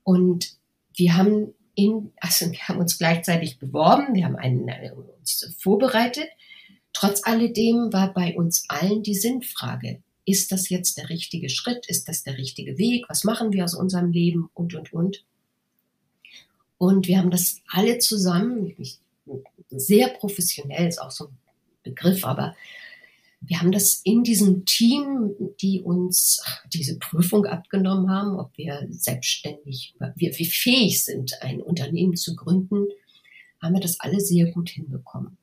[0.03, 0.57] Und
[0.95, 6.27] wir haben in, also wir haben uns gleichzeitig beworben, wir haben einen, äh, uns vorbereitet.
[6.91, 11.87] Trotz alledem war bei uns allen die Sinnfrage, ist das jetzt der richtige Schritt?
[11.87, 13.05] Ist das der richtige Weg?
[13.07, 14.49] Was machen wir aus unserem Leben?
[14.53, 15.23] Und, und, und.
[16.77, 18.75] Und wir haben das alle zusammen,
[19.69, 21.37] sehr professionell ist auch so ein
[21.83, 22.55] Begriff, aber
[23.39, 29.95] wir haben das in diesem Team, die uns diese Prüfung abgenommen haben, ob wir selbstständig,
[30.15, 32.87] wir, wie fähig sind, ein Unternehmen zu gründen,
[33.61, 35.37] haben wir das alle sehr gut hinbekommen.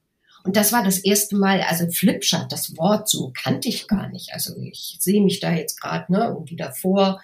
[0.44, 4.34] Und das war das erste Mal, also Flipchart, das Wort so kannte ich gar nicht.
[4.34, 7.22] Also ich sehe mich da jetzt gerade ne, irgendwie davor.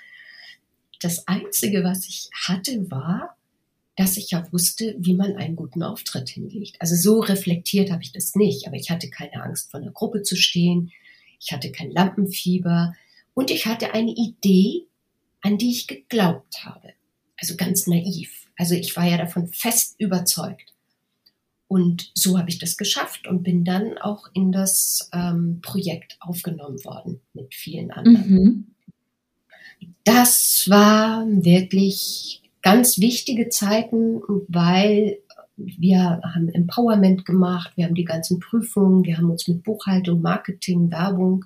[1.00, 3.36] Das Einzige, was ich hatte, war,
[3.94, 6.80] dass ich ja wusste, wie man einen guten Auftritt hinlegt.
[6.80, 10.22] Also so reflektiert habe ich das nicht, aber ich hatte keine Angst, vor einer Gruppe
[10.22, 10.90] zu stehen.
[11.38, 12.94] Ich hatte kein Lampenfieber
[13.34, 14.86] und ich hatte eine Idee,
[15.42, 16.94] an die ich geglaubt habe.
[17.38, 18.46] Also ganz naiv.
[18.56, 20.69] Also ich war ja davon fest überzeugt.
[21.70, 26.84] Und so habe ich das geschafft und bin dann auch in das ähm, Projekt aufgenommen
[26.84, 28.28] worden mit vielen anderen.
[28.28, 28.66] Mhm.
[30.02, 35.20] Das war wirklich ganz wichtige Zeiten, weil
[35.56, 40.90] wir haben Empowerment gemacht, wir haben die ganzen Prüfungen, wir haben uns mit Buchhaltung, Marketing,
[40.90, 41.44] Werbung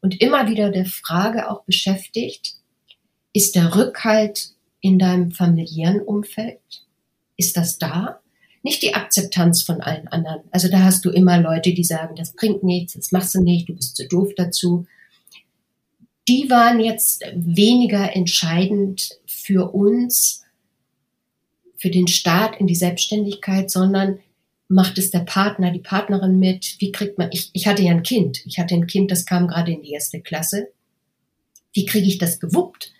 [0.00, 2.54] und immer wieder der Frage auch beschäftigt,
[3.34, 6.86] ist der Rückhalt in deinem familiären Umfeld?
[7.36, 8.21] Ist das da?
[8.62, 10.42] Nicht die Akzeptanz von allen anderen.
[10.50, 13.68] Also da hast du immer Leute, die sagen, das bringt nichts, das machst du nicht,
[13.68, 14.86] du bist zu doof dazu.
[16.28, 20.44] Die waren jetzt weniger entscheidend für uns,
[21.76, 24.20] für den Start in die Selbstständigkeit, sondern
[24.68, 26.76] macht es der Partner, die Partnerin mit?
[26.78, 29.48] Wie kriegt man, ich, ich hatte ja ein Kind, ich hatte ein Kind, das kam
[29.48, 30.68] gerade in die erste Klasse.
[31.72, 32.92] Wie kriege ich das gewuppt?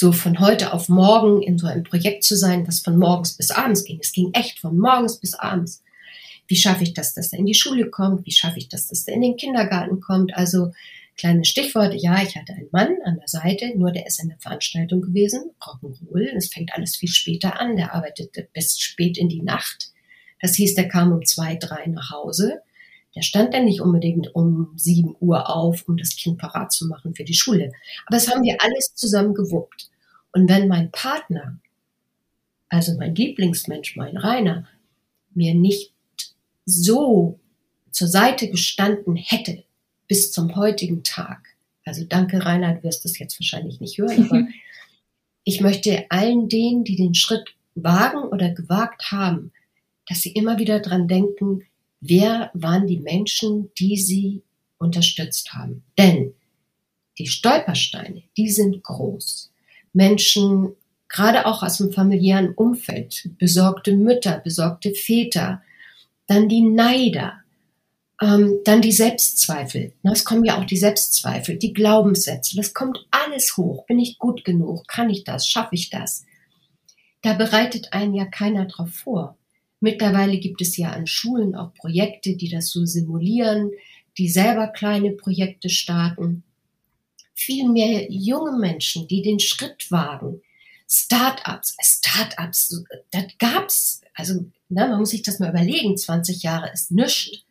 [0.00, 3.50] So von heute auf morgen in so einem Projekt zu sein, das von morgens bis
[3.50, 3.98] abends ging.
[4.00, 5.82] Es ging echt von morgens bis abends.
[6.48, 8.24] Wie schaffe ich das, dass er in die Schule kommt?
[8.24, 10.34] Wie schaffe ich das, dass er in den Kindergarten kommt?
[10.34, 10.72] Also
[11.18, 14.38] kleines Stichwort, ja, ich hatte einen Mann an der Seite, nur der ist in der
[14.38, 16.34] Veranstaltung gewesen, Rock'n'Roll.
[16.34, 19.90] Es fängt alles viel später an, der arbeitete bis spät in die Nacht.
[20.40, 22.62] Das hieß, der kam um zwei, drei nach Hause.
[23.14, 27.14] Der stand dann nicht unbedingt um sieben Uhr auf, um das Kind parat zu machen
[27.14, 27.72] für die Schule.
[28.06, 29.89] Aber das haben wir alles zusammen gewuppt.
[30.32, 31.58] Und wenn mein Partner,
[32.68, 34.68] also mein Lieblingsmensch, mein Rainer,
[35.34, 35.92] mir nicht
[36.64, 37.38] so
[37.90, 39.64] zur Seite gestanden hätte
[40.08, 41.50] bis zum heutigen Tag,
[41.84, 44.46] also danke Rainer, du wirst das jetzt wahrscheinlich nicht hören, aber
[45.44, 49.52] ich möchte allen denen, die den Schritt wagen oder gewagt haben,
[50.06, 51.62] dass sie immer wieder dran denken,
[52.00, 54.42] wer waren die Menschen, die sie
[54.78, 55.84] unterstützt haben.
[55.98, 56.34] Denn
[57.18, 59.49] die Stolpersteine, die sind groß.
[59.92, 60.74] Menschen,
[61.08, 65.62] gerade auch aus dem familiären Umfeld, besorgte Mütter, besorgte Väter,
[66.26, 67.40] dann die Neider,
[68.20, 69.92] ähm, dann die Selbstzweifel.
[70.02, 72.56] Es kommen ja auch die Selbstzweifel, die Glaubenssätze.
[72.56, 73.86] Das kommt alles hoch.
[73.86, 74.86] Bin ich gut genug?
[74.86, 75.48] Kann ich das?
[75.48, 76.24] Schaffe ich das?
[77.22, 79.36] Da bereitet einen ja keiner drauf vor.
[79.80, 83.70] Mittlerweile gibt es ja an Schulen auch Projekte, die das so simulieren,
[84.18, 86.44] die selber kleine Projekte starten.
[87.40, 90.42] Viel mehr junge Menschen, die den Schritt wagen.
[90.86, 94.02] Start-ups, Start-ups, das gab's.
[94.12, 95.96] Also, na, man muss sich das mal überlegen.
[95.96, 97.44] 20 Jahre ist nichts.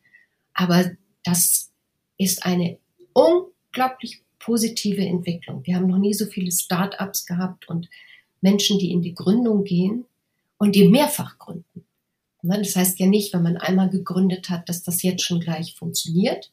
[0.53, 0.91] Aber
[1.23, 1.71] das
[2.19, 2.77] ist eine
[3.13, 5.65] unglaublich positive Entwicklung.
[5.65, 7.89] Wir haben noch nie so viele Start-ups gehabt und
[8.41, 10.05] Menschen, die in die Gründung gehen
[10.59, 11.85] und die mehrfach gründen.
[12.43, 15.75] Ne, das heißt ja nicht, wenn man einmal gegründet hat, dass das jetzt schon gleich
[15.75, 16.51] funktioniert.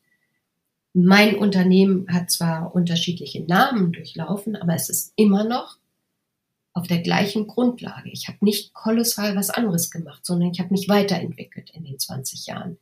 [0.99, 5.77] Mein Unternehmen hat zwar unterschiedliche Namen durchlaufen, aber es ist immer noch
[6.73, 8.09] auf der gleichen Grundlage.
[8.09, 12.47] Ich habe nicht kolossal was anderes gemacht, sondern ich habe mich weiterentwickelt in den 20
[12.47, 12.79] Jahren.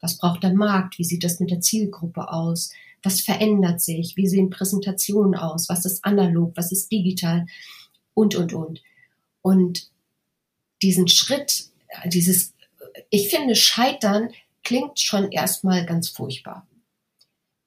[0.00, 0.98] Was braucht der Markt?
[0.98, 2.72] Wie sieht das mit der Zielgruppe aus?
[3.04, 4.16] Was verändert sich?
[4.16, 5.68] Wie sehen Präsentationen aus?
[5.68, 6.56] Was ist analog?
[6.56, 7.46] Was ist digital?
[8.12, 8.82] Und, und, und.
[9.40, 9.88] Und
[10.82, 11.66] diesen Schritt
[12.06, 12.54] dieses,
[13.10, 14.30] ich finde, Scheitern
[14.64, 16.66] klingt schon erstmal ganz furchtbar.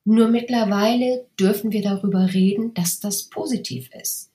[0.05, 4.31] Nur mittlerweile dürfen wir darüber reden, dass das positiv ist.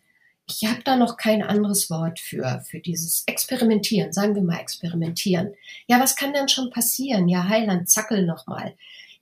[0.49, 5.55] Ich habe da noch kein anderes Wort für, für dieses Experimentieren, sagen wir mal experimentieren.
[5.87, 7.29] Ja, was kann denn schon passieren?
[7.29, 8.75] Ja, Heiland, zackel nochmal.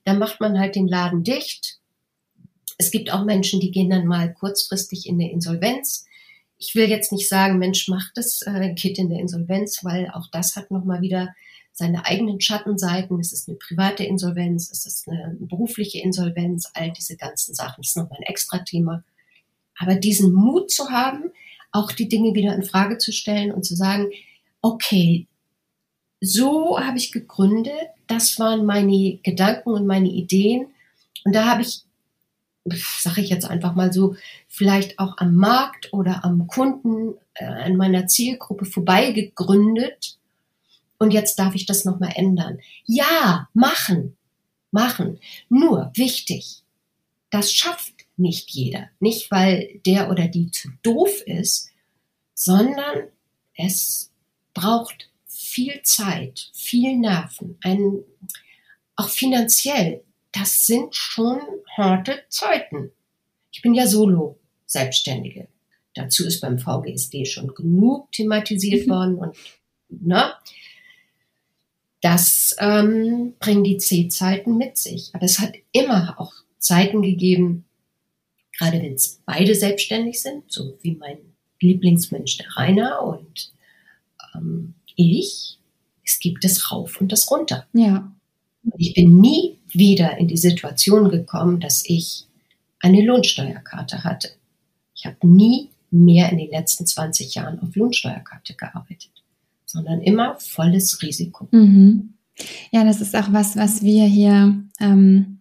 [0.04, 1.78] Dann macht man halt den Laden dicht.
[2.78, 6.08] Es gibt auch Menschen, die gehen dann mal kurzfristig in eine Insolvenz
[6.58, 10.26] ich will jetzt nicht sagen, Mensch, macht das äh, geht in der Insolvenz, weil auch
[10.30, 11.34] das hat nochmal wieder
[11.78, 13.18] seine eigenen Schattenseiten.
[13.20, 17.82] Es ist eine private Insolvenz, es ist eine berufliche Insolvenz, all diese ganzen Sachen.
[17.82, 19.04] Das ist nochmal ein extra Thema.
[19.78, 21.30] Aber diesen Mut zu haben,
[21.70, 24.10] auch die Dinge wieder in Frage zu stellen und zu sagen,
[24.60, 25.26] okay,
[26.20, 30.66] so habe ich gegründet, das waren meine Gedanken und meine Ideen.
[31.24, 31.84] Und da habe ich
[33.00, 34.16] sage ich jetzt einfach mal so,
[34.48, 40.18] vielleicht auch am Markt oder am Kunden, äh, an meiner Zielgruppe vorbei gegründet
[40.98, 42.58] und jetzt darf ich das nochmal ändern.
[42.84, 44.16] Ja, machen,
[44.70, 45.20] machen.
[45.48, 46.62] Nur wichtig,
[47.30, 48.88] das schafft nicht jeder.
[49.00, 51.70] Nicht, weil der oder die zu doof ist,
[52.34, 53.08] sondern
[53.54, 54.10] es
[54.54, 58.02] braucht viel Zeit, viel Nerven, ein,
[58.96, 61.40] auch finanziell das sind schon
[61.76, 62.92] harte Zeiten.
[63.50, 65.48] Ich bin ja solo Selbstständige.
[65.94, 69.36] Dazu ist beim VGSD schon genug thematisiert worden und
[69.88, 70.38] na,
[72.00, 75.10] das ähm, bringen die C-Zeiten mit sich.
[75.14, 77.64] Aber es hat immer auch Zeiten gegeben,
[78.56, 81.18] gerade wenn es beide selbstständig sind, so wie mein
[81.60, 83.52] Lieblingsmensch der Rainer und
[84.34, 85.58] ähm, ich,
[86.04, 87.66] es gibt das rauf und das runter.
[87.72, 88.12] Ja.
[88.76, 92.26] Ich bin nie wieder in die Situation gekommen, dass ich
[92.80, 94.30] eine Lohnsteuerkarte hatte.
[94.94, 99.17] Ich habe nie mehr in den letzten 20 Jahren auf Lohnsteuerkarte gearbeitet,
[99.68, 101.48] sondern immer volles Risiko.
[101.52, 102.14] Mhm.
[102.72, 105.40] Ja, das ist auch was, was wir hier ähm,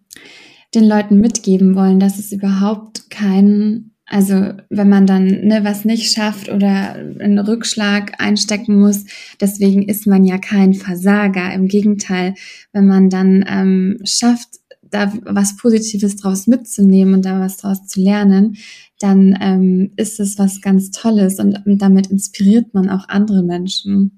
[0.74, 6.12] den Leuten mitgeben wollen, dass es überhaupt keinen also wenn man dann ne, was nicht
[6.12, 9.04] schafft oder einen Rückschlag einstecken muss,
[9.38, 11.52] deswegen ist man ja kein Versager.
[11.52, 12.34] Im Gegenteil,
[12.72, 14.48] wenn man dann ähm, schafft,
[14.90, 18.56] da was Positives draus mitzunehmen und da was draus zu lernen,
[18.98, 24.17] dann ähm, ist es was ganz Tolles und damit inspiriert man auch andere Menschen.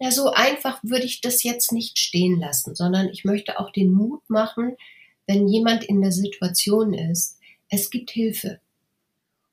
[0.00, 3.92] Ja, so einfach würde ich das jetzt nicht stehen lassen, sondern ich möchte auch den
[3.92, 4.76] Mut machen,
[5.26, 7.38] wenn jemand in der Situation ist,
[7.68, 8.60] es gibt Hilfe.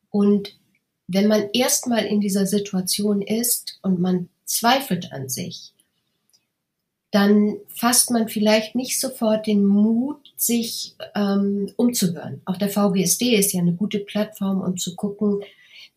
[0.10, 0.58] Und
[1.08, 5.74] wenn man erstmal in dieser Situation ist und man zweifelt an sich,
[7.12, 12.42] dann fasst man vielleicht nicht sofort den Mut, sich ähm, umzuhören.
[12.46, 15.42] Auch der VGSD ist ja eine gute Plattform, um zu gucken,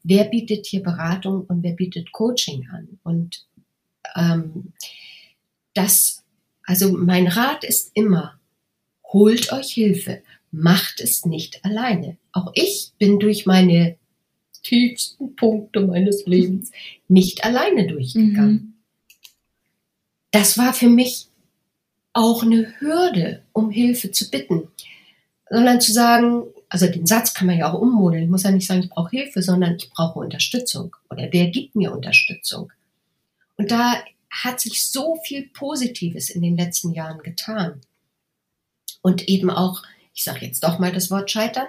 [0.05, 3.01] wer bietet hier Beratung und wer bietet Coaching an.
[3.03, 3.47] Und
[4.16, 4.72] ähm,
[5.74, 6.24] das,
[6.64, 8.38] also mein Rat ist immer,
[9.04, 12.16] holt euch Hilfe, macht es nicht alleine.
[12.32, 13.96] Auch ich bin durch meine
[14.62, 16.72] tiefsten Punkte meines Lebens
[17.09, 18.52] nicht alleine durchgegangen.
[18.52, 18.74] Mhm.
[20.30, 21.28] Das war für mich
[22.12, 24.68] auch eine Hürde, um Hilfe zu bitten,
[25.48, 28.24] sondern zu sagen, also den Satz kann man ja auch ummodeln.
[28.24, 31.76] Ich muss ja nicht sagen, ich brauche Hilfe, sondern ich brauche Unterstützung oder wer gibt
[31.76, 32.70] mir Unterstützung?
[33.59, 37.80] Und da hat sich so viel Positives in den letzten Jahren getan.
[39.02, 39.82] Und eben auch,
[40.14, 41.66] ich sage jetzt doch mal das Wort Scheitern,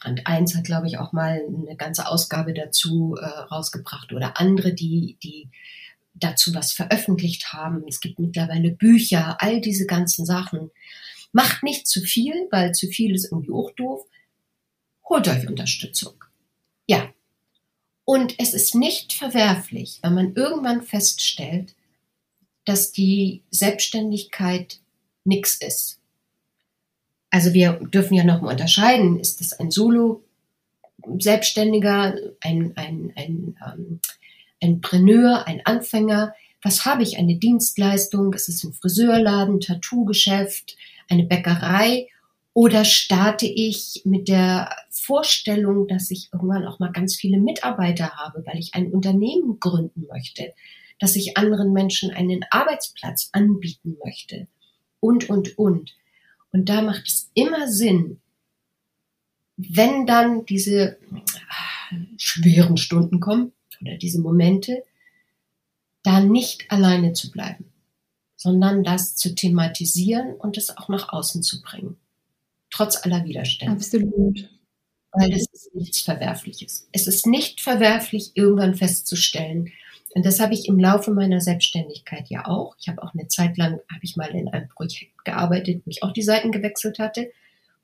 [0.00, 4.74] Brand 1 hat, glaube ich, auch mal eine ganze Ausgabe dazu äh, rausgebracht oder andere,
[4.74, 5.48] die, die
[6.14, 7.84] dazu was veröffentlicht haben.
[7.86, 10.70] Es gibt mittlerweile Bücher, all diese ganzen Sachen.
[11.32, 14.04] Macht nicht zu viel, weil zu viel ist irgendwie auch doof.
[15.08, 16.24] Holt euch Unterstützung.
[18.04, 21.76] Und es ist nicht verwerflich, wenn man irgendwann feststellt,
[22.64, 24.78] dass die Selbstständigkeit
[25.24, 25.98] nichts ist.
[27.30, 34.00] Also wir dürfen ja noch mal unterscheiden, ist es ein Solo-Selbstständiger, ein, ein, ein, ähm,
[34.60, 36.34] ein Preneur, ein Anfänger?
[36.62, 37.18] Was habe ich?
[37.18, 38.34] Eine Dienstleistung?
[38.34, 40.76] Ist es ein Friseurladen, Tattoo-Geschäft,
[41.08, 42.08] eine Bäckerei?
[42.54, 48.44] Oder starte ich mit der Vorstellung, dass ich irgendwann auch mal ganz viele Mitarbeiter habe,
[48.46, 50.52] weil ich ein Unternehmen gründen möchte,
[50.98, 54.48] dass ich anderen Menschen einen Arbeitsplatz anbieten möchte
[55.00, 55.94] und, und, und.
[56.52, 58.20] Und da macht es immer Sinn,
[59.56, 60.98] wenn dann diese
[61.48, 64.84] ah, schweren Stunden kommen oder diese Momente,
[66.02, 67.72] da nicht alleine zu bleiben,
[68.36, 71.96] sondern das zu thematisieren und es auch nach außen zu bringen.
[72.72, 73.74] Trotz aller Widerstände.
[73.74, 74.48] Absolut.
[75.12, 76.88] Weil das ist nichts Verwerfliches.
[76.90, 79.70] Es ist nicht verwerflich, irgendwann festzustellen,
[80.14, 82.76] und das habe ich im Laufe meiner Selbstständigkeit ja auch.
[82.78, 86.02] Ich habe auch eine Zeit lang, habe ich mal in einem Projekt gearbeitet, wo ich
[86.02, 87.32] auch die Seiten gewechselt hatte,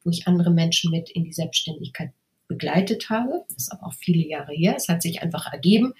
[0.04, 2.12] wo ich andere Menschen mit in die Selbstständigkeit
[2.46, 3.44] begleitet habe.
[3.48, 4.74] Das ist aber auch viele Jahre her.
[4.76, 5.94] Es hat sich einfach ergeben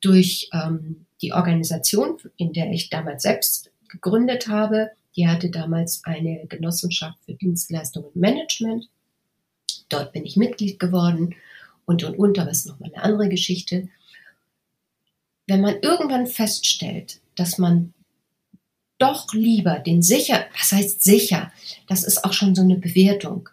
[0.00, 4.90] durch ähm, die Organisation, in der ich damals selbst gegründet habe.
[5.16, 8.88] Die hatte damals eine Genossenschaft für Dienstleistung und Management.
[9.88, 11.34] Dort bin ich Mitglied geworden.
[11.86, 13.88] Und, und, und, aber ist nochmal eine andere Geschichte.
[15.46, 17.94] Wenn man irgendwann feststellt, dass man
[18.98, 21.52] doch lieber den sicher, was heißt sicher,
[21.86, 23.48] das ist auch schon so eine Bewertung,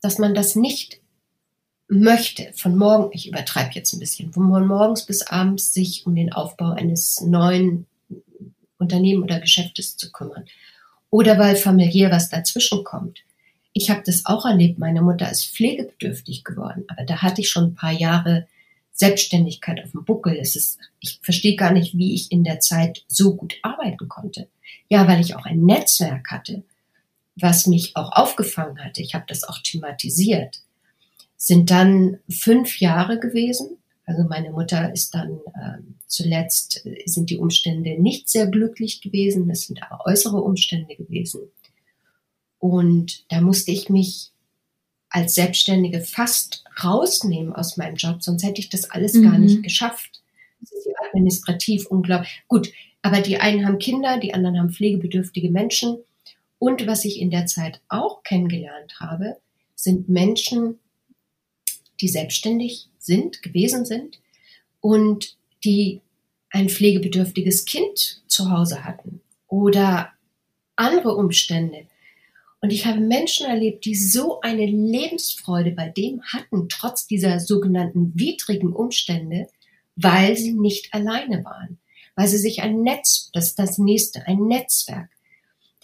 [0.00, 1.00] dass man das nicht
[1.88, 6.32] möchte, von morgen, ich übertreibe jetzt ein bisschen, von morgens bis abends sich um den
[6.32, 7.86] Aufbau eines neuen
[8.78, 10.44] Unternehmen oder Geschäftes zu kümmern.
[11.10, 13.20] Oder weil familiär was dazwischen kommt.
[13.72, 17.64] Ich habe das auch erlebt, meine Mutter ist pflegebedürftig geworden, aber da hatte ich schon
[17.64, 18.46] ein paar Jahre
[18.92, 20.38] Selbstständigkeit auf dem Buckel.
[20.40, 24.48] Es ist, ich verstehe gar nicht, wie ich in der Zeit so gut arbeiten konnte.
[24.88, 26.62] Ja, weil ich auch ein Netzwerk hatte,
[27.34, 29.02] was mich auch aufgefangen hatte.
[29.02, 30.62] Ich habe das auch thematisiert.
[31.36, 33.78] Sind dann fünf Jahre gewesen.
[34.06, 39.48] Also meine Mutter ist dann äh, zuletzt, sind die Umstände nicht sehr glücklich gewesen.
[39.48, 41.40] Das sind aber äußere Umstände gewesen.
[42.58, 44.30] Und da musste ich mich
[45.14, 49.22] als Selbstständige fast rausnehmen aus meinem Job, sonst hätte ich das alles mhm.
[49.22, 50.22] gar nicht geschafft.
[50.60, 52.42] Das ist administrativ unglaublich.
[52.48, 55.98] Gut, aber die einen haben Kinder, die anderen haben pflegebedürftige Menschen.
[56.58, 59.36] Und was ich in der Zeit auch kennengelernt habe,
[59.74, 60.80] sind Menschen,
[62.00, 64.20] die selbstständig sind, gewesen sind
[64.80, 66.00] und die
[66.50, 70.12] ein pflegebedürftiges Kind zu Hause hatten oder
[70.76, 71.86] andere Umstände.
[72.60, 78.12] Und ich habe Menschen erlebt, die so eine Lebensfreude bei dem hatten, trotz dieser sogenannten
[78.14, 79.48] widrigen Umstände,
[79.96, 81.78] weil sie nicht alleine waren,
[82.14, 85.10] weil sie sich ein Netz, das ist das nächste, ein Netzwerk.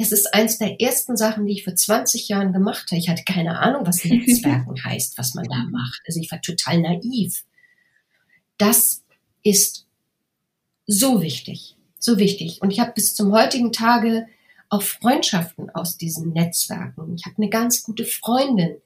[0.01, 2.98] Das ist eins der ersten Sachen, die ich vor 20 Jahren gemacht habe.
[2.98, 6.01] Ich hatte keine Ahnung, was Netzwerken heißt, was man da macht.
[6.07, 7.44] Also ich war total naiv.
[8.57, 9.05] Das
[9.42, 9.86] ist
[10.86, 12.62] so wichtig, so wichtig.
[12.62, 14.26] Und ich habe bis zum heutigen Tage
[14.70, 17.14] auch Freundschaften aus diesen Netzwerken.
[17.16, 18.76] Ich habe eine ganz gute Freundin.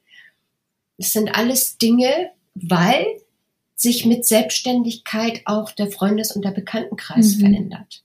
[0.97, 3.05] Das sind alles Dinge, weil
[3.77, 7.39] sich mit Selbstständigkeit auch der Freundes- und der Bekanntenkreis mhm.
[7.39, 8.04] verändert.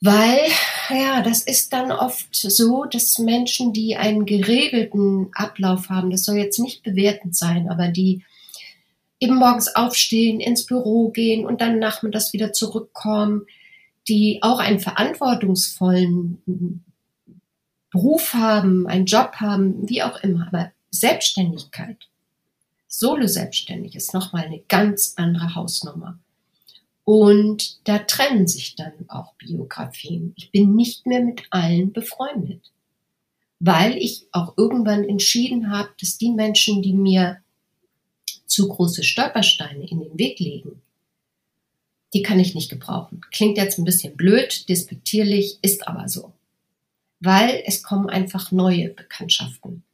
[0.00, 0.40] Weil,
[0.90, 6.36] ja, das ist dann oft so, dass Menschen, die einen geregelten Ablauf haben, das soll
[6.36, 8.22] jetzt nicht bewertend sein, aber die
[9.18, 13.46] eben morgens aufstehen, ins Büro gehen und dann nachmittags wieder zurückkommen,
[14.08, 16.84] die auch einen verantwortungsvollen
[17.90, 20.46] Beruf haben, einen Job haben, wie auch immer.
[20.48, 21.96] Aber Selbstständigkeit,
[22.88, 26.18] Solo-selbstständig ist nochmal eine ganz andere Hausnummer.
[27.06, 30.32] Und da trennen sich dann auch Biografien.
[30.34, 32.72] Ich bin nicht mehr mit allen befreundet,
[33.60, 37.40] weil ich auch irgendwann entschieden habe, dass die Menschen, die mir
[38.46, 40.82] zu große Stolpersteine in den Weg legen,
[42.12, 43.20] die kann ich nicht gebrauchen.
[43.30, 46.32] Klingt jetzt ein bisschen blöd, despektierlich, ist aber so.
[47.20, 49.84] Weil es kommen einfach neue Bekanntschaften.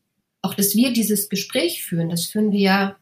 [0.41, 2.97] Auch dass wir dieses Gespräch führen, das führen wir ja,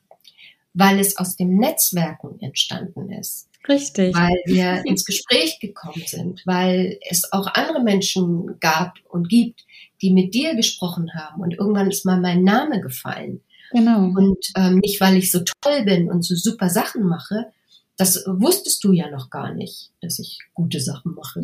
[0.75, 3.50] weil es aus dem Netzwerken entstanden ist.
[3.69, 4.15] Richtig.
[4.15, 9.67] Weil wir ins Gespräch gekommen sind, weil es auch andere Menschen gab und gibt,
[10.03, 13.43] die mit dir gesprochen haben und irgendwann ist mal mein Name gefallen.
[13.73, 14.05] Genau.
[14.05, 17.53] Und ähm, nicht, weil ich so toll bin und so super Sachen mache,
[17.97, 21.43] das wusstest du ja noch gar nicht, dass ich gute Sachen mache,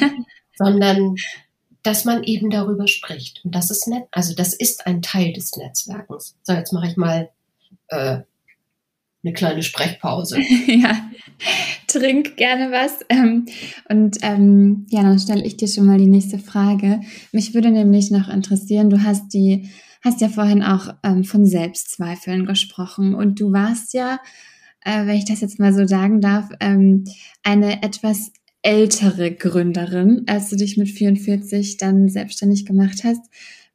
[0.56, 1.16] sondern
[1.82, 3.44] dass man eben darüber spricht.
[3.44, 6.36] Und das ist nett, also das ist ein Teil des Netzwerkens.
[6.42, 7.30] So, jetzt mache ich mal
[7.88, 8.20] äh,
[9.28, 10.40] eine kleine Sprechpause.
[10.66, 11.10] ja,
[11.86, 13.00] trink gerne was.
[13.08, 13.46] Ähm,
[13.88, 17.00] und ähm, ja, dann stelle ich dir schon mal die nächste Frage.
[17.32, 19.68] Mich würde nämlich noch interessieren, du hast die,
[20.02, 24.18] hast ja vorhin auch ähm, von Selbstzweifeln gesprochen und du warst ja,
[24.84, 27.04] äh, wenn ich das jetzt mal so sagen darf, ähm,
[27.42, 33.22] eine etwas ältere Gründerin, als du dich mit 44 dann selbstständig gemacht hast.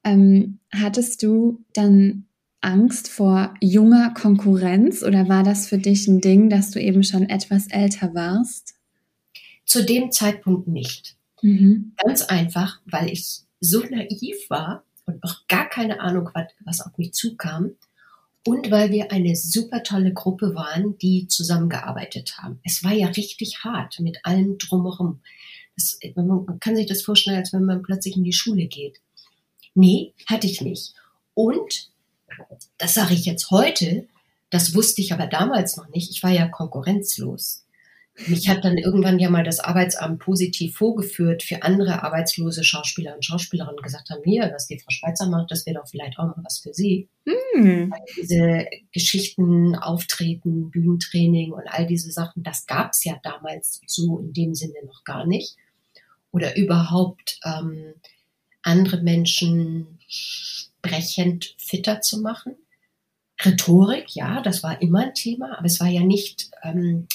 [0.03, 2.25] Ähm, hattest du dann
[2.63, 7.29] Angst vor junger Konkurrenz oder war das für dich ein Ding, dass du eben schon
[7.29, 8.75] etwas älter warst?
[9.65, 11.17] Zu dem Zeitpunkt nicht.
[11.41, 11.93] Mhm.
[11.97, 16.29] Ganz einfach, weil ich so naiv war und noch gar keine Ahnung,
[16.63, 17.71] was auf mich zukam.
[18.45, 22.59] Und weil wir eine super tolle Gruppe waren, die zusammengearbeitet haben.
[22.65, 25.21] Es war ja richtig hart mit allem drumherum.
[25.75, 28.99] Das, man kann sich das vorstellen, als wenn man plötzlich in die Schule geht.
[29.75, 30.93] Nee, hatte ich nicht.
[31.33, 31.92] Und
[32.77, 34.07] das sage ich jetzt heute,
[34.49, 36.11] das wusste ich aber damals noch nicht.
[36.11, 37.63] Ich war ja konkurrenzlos.
[38.27, 43.25] Mich hat dann irgendwann ja mal das Arbeitsamt positiv vorgeführt für andere arbeitslose Schauspieler und
[43.25, 46.43] Schauspielerinnen gesagt haben, hier, was die Frau Schweizer macht, das wäre doch vielleicht auch mal
[46.43, 47.09] was für sie.
[47.25, 47.91] Mm.
[48.15, 54.33] diese Geschichten, Auftreten, Bühnentraining und all diese Sachen, das gab es ja damals so in
[54.33, 55.55] dem Sinne noch gar nicht.
[56.31, 57.95] Oder überhaupt ähm,
[58.61, 59.99] andere Menschen
[60.83, 62.55] sprechend fitter zu machen.
[63.43, 67.07] Rhetorik, ja, das war immer ein Thema, aber es war ja nicht, ähm,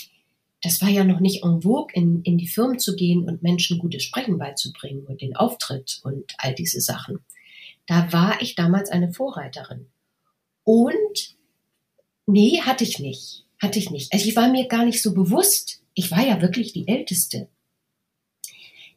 [0.62, 3.78] das war ja noch nicht en vogue, in, in die Firmen zu gehen und Menschen
[3.78, 7.20] gutes Sprechen beizubringen und den Auftritt und all diese Sachen.
[7.86, 9.86] Da war ich damals eine Vorreiterin.
[10.64, 11.36] Und
[12.26, 13.44] nee, hatte ich nicht.
[13.62, 14.12] Hatte ich nicht.
[14.12, 15.82] Also ich war mir gar nicht so bewusst.
[15.94, 17.48] Ich war ja wirklich die Älteste.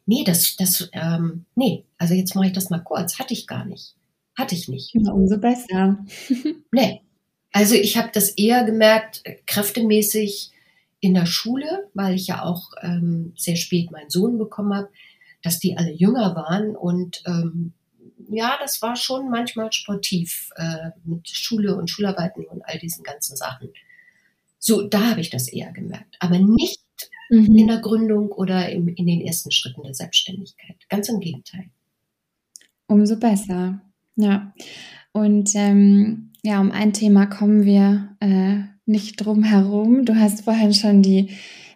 [0.04, 3.18] Nee, das, das, ähm, nee, also jetzt mache ich das mal kurz.
[3.18, 3.94] Hatte ich gar nicht.
[4.36, 4.94] Hatte ich nicht.
[4.94, 6.04] Ja, umso besser.
[6.72, 7.02] nee.
[7.52, 10.52] Also ich habe das eher gemerkt, äh, kräftemäßig
[11.00, 14.88] in der Schule, weil ich ja auch ähm, sehr spät meinen Sohn bekommen habe,
[15.42, 17.72] dass die alle jünger waren und ähm,
[18.28, 23.36] ja, das war schon manchmal sportiv äh, mit Schule und Schularbeiten und all diesen ganzen
[23.36, 23.70] Sachen.
[24.58, 26.80] So, da habe ich das eher gemerkt, aber nicht
[27.30, 27.56] mhm.
[27.56, 30.76] in der Gründung oder im, in den ersten Schritten der Selbstständigkeit.
[30.88, 31.66] Ganz im Gegenteil.
[32.86, 33.80] Umso besser.
[34.16, 34.52] Ja.
[35.12, 40.04] Und ähm, ja, um ein Thema kommen wir äh, nicht drum herum.
[40.04, 41.30] Du hast vorhin schon die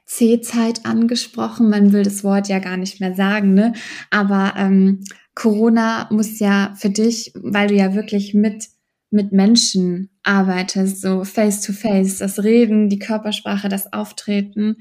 [0.06, 1.68] C-Zeit angesprochen.
[1.68, 3.72] Man will das Wort ja gar nicht mehr sagen, ne?
[4.10, 8.68] Aber ähm, Corona muss ja für dich, weil du ja wirklich mit
[9.10, 14.76] mit Menschen arbeitest, so face to face, das Reden, die Körpersprache, das Auftreten,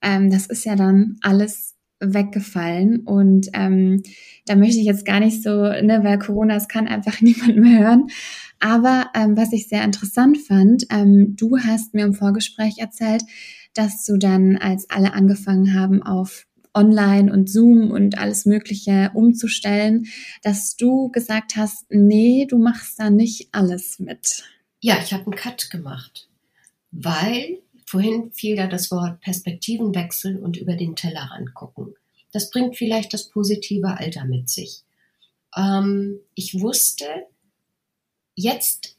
[0.00, 1.73] ähm, das ist ja dann alles
[2.12, 3.00] weggefallen.
[3.00, 4.02] Und ähm,
[4.46, 7.80] da möchte ich jetzt gar nicht so, ne, weil Corona, es kann einfach niemand mehr
[7.80, 8.08] hören.
[8.60, 13.22] Aber ähm, was ich sehr interessant fand, ähm, du hast mir im Vorgespräch erzählt,
[13.74, 20.06] dass du dann, als alle angefangen haben, auf Online und Zoom und alles Mögliche umzustellen,
[20.42, 24.44] dass du gesagt hast, nee, du machst da nicht alles mit.
[24.80, 26.28] Ja, ich habe einen Cut gemacht,
[26.90, 31.94] weil Vorhin fiel da das Wort Perspektivenwechsel und über den Tellerrand gucken.
[32.32, 34.82] Das bringt vielleicht das positive Alter mit sich.
[35.56, 37.04] Ähm, ich wusste
[38.34, 38.96] jetzt,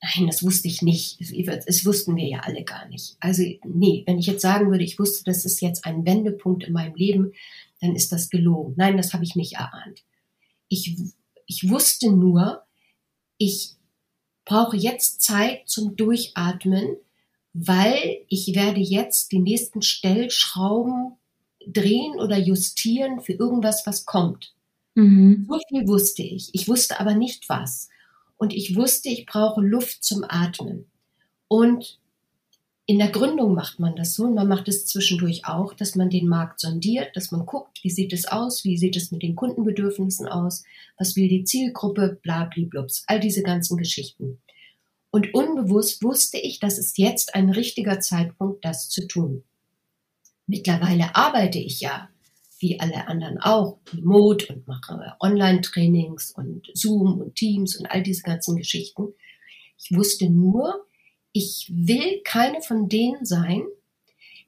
[0.00, 1.18] nein, das wusste ich nicht.
[1.66, 3.16] Das wussten wir ja alle gar nicht.
[3.20, 6.72] Also, nee, wenn ich jetzt sagen würde, ich wusste, das ist jetzt ein Wendepunkt in
[6.72, 7.32] meinem Leben,
[7.80, 8.74] dann ist das gelogen.
[8.76, 10.04] Nein, das habe ich nicht erahnt.
[10.68, 10.96] Ich,
[11.46, 12.62] ich wusste nur,
[13.36, 13.72] ich
[14.44, 16.96] brauche jetzt Zeit zum Durchatmen,
[17.52, 21.16] weil ich werde jetzt die nächsten Stellschrauben
[21.66, 24.54] drehen oder justieren für irgendwas, was kommt.
[24.94, 25.46] Mhm.
[25.48, 26.50] So viel wusste ich.
[26.52, 27.88] Ich wusste aber nicht was.
[28.36, 30.86] Und ich wusste, ich brauche Luft zum Atmen.
[31.48, 31.98] Und
[32.86, 36.10] in der Gründung macht man das so und man macht es zwischendurch auch, dass man
[36.10, 39.36] den Markt sondiert, dass man guckt, wie sieht es aus, wie sieht es mit den
[39.36, 40.64] Kundenbedürfnissen aus,
[40.98, 44.42] was will die Zielgruppe, bla, bliblups, all diese ganzen Geschichten.
[45.12, 49.44] Und unbewusst wusste ich, das ist jetzt ein richtiger Zeitpunkt, das zu tun.
[50.46, 52.08] Mittlerweile arbeite ich ja,
[52.58, 58.22] wie alle anderen auch, remote und mache Online-Trainings und Zoom und Teams und all diese
[58.22, 59.12] ganzen Geschichten.
[59.78, 60.86] Ich wusste nur,
[61.32, 63.64] ich will keine von denen sein,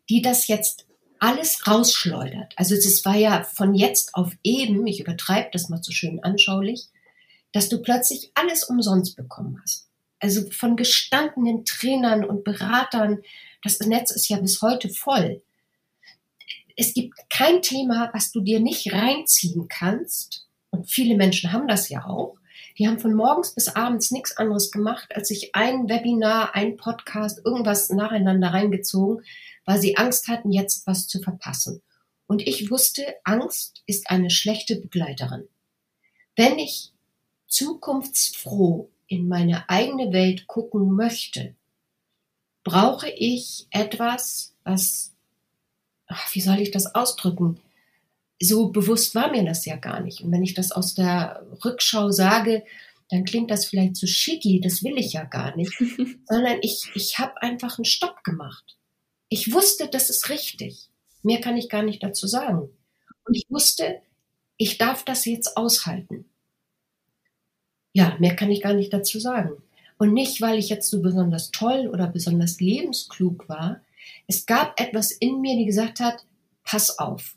[0.08, 0.86] die das jetzt
[1.18, 2.54] alles rausschleudert.
[2.56, 6.88] Also es war ja von jetzt auf eben, ich übertreibe das mal so schön anschaulich,
[7.52, 9.83] dass du plötzlich alles umsonst bekommen hast.
[10.24, 13.20] Also von gestandenen Trainern und Beratern,
[13.62, 15.42] das Netz ist ja bis heute voll.
[16.76, 20.46] Es gibt kein Thema, was du dir nicht reinziehen kannst.
[20.70, 22.38] Und viele Menschen haben das ja auch.
[22.78, 27.42] Die haben von morgens bis abends nichts anderes gemacht, als sich ein Webinar, ein Podcast,
[27.44, 29.22] irgendwas nacheinander reingezogen,
[29.66, 31.82] weil sie Angst hatten, jetzt was zu verpassen.
[32.26, 35.48] Und ich wusste, Angst ist eine schlechte Begleiterin.
[36.34, 36.94] Wenn ich
[37.46, 41.54] zukunftsfroh in meine eigene Welt gucken möchte,
[42.62, 45.12] brauche ich etwas, was,
[46.06, 47.60] ach, wie soll ich das ausdrücken?
[48.40, 50.20] so bewusst war mir das ja gar nicht.
[50.20, 52.64] Und wenn ich das aus der Rückschau sage,
[53.10, 55.72] dann klingt das vielleicht zu schicki, das will ich ja gar nicht,
[56.26, 58.76] sondern ich, ich habe einfach einen Stopp gemacht.
[59.28, 60.88] Ich wusste, das ist richtig.
[61.22, 62.68] Mehr kann ich gar nicht dazu sagen.
[63.24, 64.00] Und ich wusste,
[64.56, 66.26] ich darf das jetzt aushalten.
[67.94, 69.52] Ja, mehr kann ich gar nicht dazu sagen.
[69.96, 73.80] Und nicht, weil ich jetzt so besonders toll oder besonders lebensklug war.
[74.26, 76.26] Es gab etwas in mir, die gesagt hat,
[76.64, 77.34] pass auf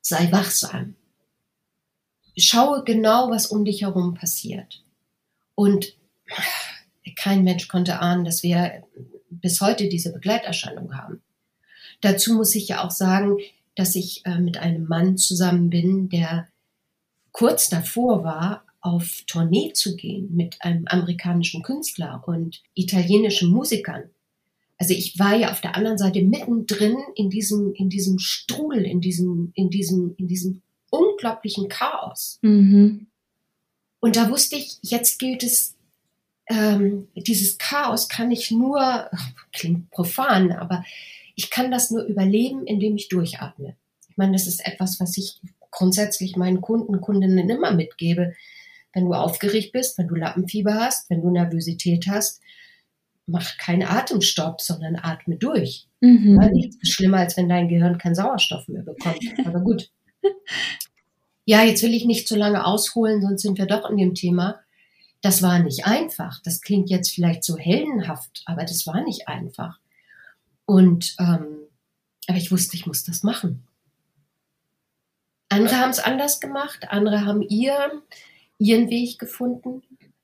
[0.00, 0.96] sei wachsam.
[2.36, 4.82] Schaue genau, was um dich herum passiert.
[5.54, 5.94] Und
[7.16, 8.84] kein Mensch konnte ahnen, dass wir
[9.28, 11.22] bis heute diese Begleiterscheinung haben.
[12.00, 13.38] Dazu muss ich ja auch sagen,
[13.74, 16.48] dass ich äh, mit einem Mann zusammen bin, der
[17.32, 24.10] kurz davor war, auf Tournee zu gehen mit einem amerikanischen Künstler und italienischen Musikern.
[24.78, 29.02] Also ich war ja auf der anderen Seite mittendrin in diesem, in diesem Strudel, in
[29.02, 32.38] diesem, in diesem, in diesem unglaublichen Chaos.
[32.40, 33.06] Mhm.
[34.00, 35.76] Und da wusste ich, jetzt gilt es,
[36.48, 39.10] ähm, dieses Chaos kann ich nur,
[39.52, 40.82] klingt profan, aber
[41.36, 43.76] ich kann das nur überleben, indem ich durchatme.
[44.08, 48.34] Ich meine, das ist etwas, was ich grundsätzlich meinen Kunden, Kundinnen immer mitgebe.
[48.92, 52.40] Wenn du aufgeregt bist, wenn du Lappenfieber hast, wenn du Nervosität hast,
[53.26, 55.86] mach keinen Atemstopp, sondern atme durch.
[56.00, 56.38] Mhm.
[56.40, 59.20] Ja, nichts ist schlimmer, als wenn dein Gehirn keinen Sauerstoff mehr bekommt.
[59.44, 59.90] Aber gut.
[61.46, 64.60] Ja, jetzt will ich nicht zu lange ausholen, sonst sind wir doch in dem Thema.
[65.20, 66.40] Das war nicht einfach.
[66.44, 69.80] Das klingt jetzt vielleicht so heldenhaft, aber das war nicht einfach.
[70.64, 71.60] Und ähm,
[72.28, 73.66] aber ich wusste, ich muss das machen.
[75.48, 78.02] Andere haben es anders gemacht, andere haben ihr,
[78.60, 79.82] ihren Weg gefunden.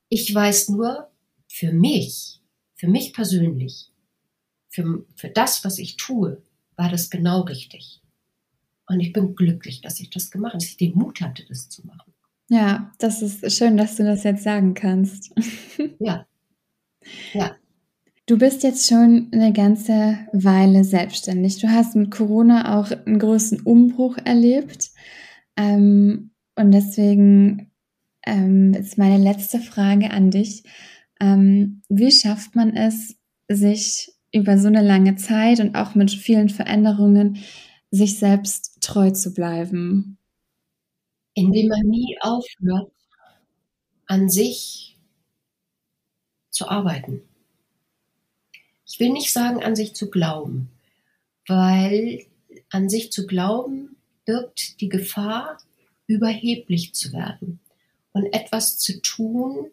[0.08, 1.10] Ich weiß nur,
[1.48, 2.36] für mich
[2.76, 3.90] für mich persönlich,
[4.68, 6.42] für, für das, was ich tue,
[6.76, 8.02] war das genau richtig.
[8.86, 11.68] Und ich bin glücklich, dass ich das gemacht habe, dass ich den Mut hatte, das
[11.68, 12.12] zu machen.
[12.48, 15.32] Ja, das ist schön, dass du das jetzt sagen kannst.
[15.98, 16.26] Ja.
[17.32, 17.56] Ja.
[18.26, 21.58] Du bist jetzt schon eine ganze Weile selbstständig.
[21.60, 24.90] Du hast mit Corona auch einen großen Umbruch erlebt.
[25.56, 27.70] Ähm, und deswegen
[28.26, 30.64] ähm, ist meine letzte Frage an dich.
[31.20, 33.16] Ähm, wie schafft man es,
[33.48, 37.38] sich über so eine lange Zeit und auch mit vielen Veränderungen
[37.90, 40.18] sich selbst treu zu bleiben?
[41.34, 42.92] Indem man nie aufhört,
[44.06, 44.98] an sich
[46.50, 47.22] zu arbeiten.
[48.86, 50.70] Ich will nicht sagen, an sich zu glauben,
[51.46, 52.24] weil
[52.70, 55.58] an sich zu glauben birgt die Gefahr,
[56.06, 57.60] überheblich zu werden
[58.16, 59.70] und etwas zu tun,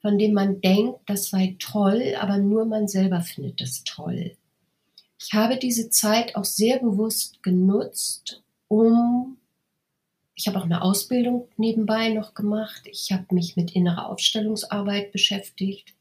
[0.00, 4.36] von dem man denkt, das sei toll, aber nur man selber findet es toll.
[5.18, 9.36] Ich habe diese Zeit auch sehr bewusst genutzt, um,
[10.34, 15.92] ich habe auch eine Ausbildung nebenbei noch gemacht, ich habe mich mit innerer Aufstellungsarbeit beschäftigt,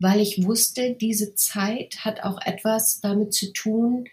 [0.00, 4.08] weil ich wusste, diese Zeit hat auch etwas damit zu tun,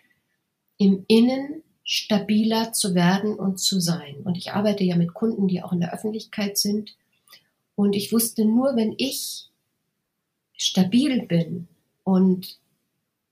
[0.77, 4.15] im Innen stabiler zu werden und zu sein.
[4.25, 6.97] Und ich arbeite ja mit Kunden, die auch in der Öffentlichkeit sind.
[7.75, 9.49] Und ich wusste nur, wenn ich
[10.57, 11.67] stabil bin,
[12.05, 12.59] und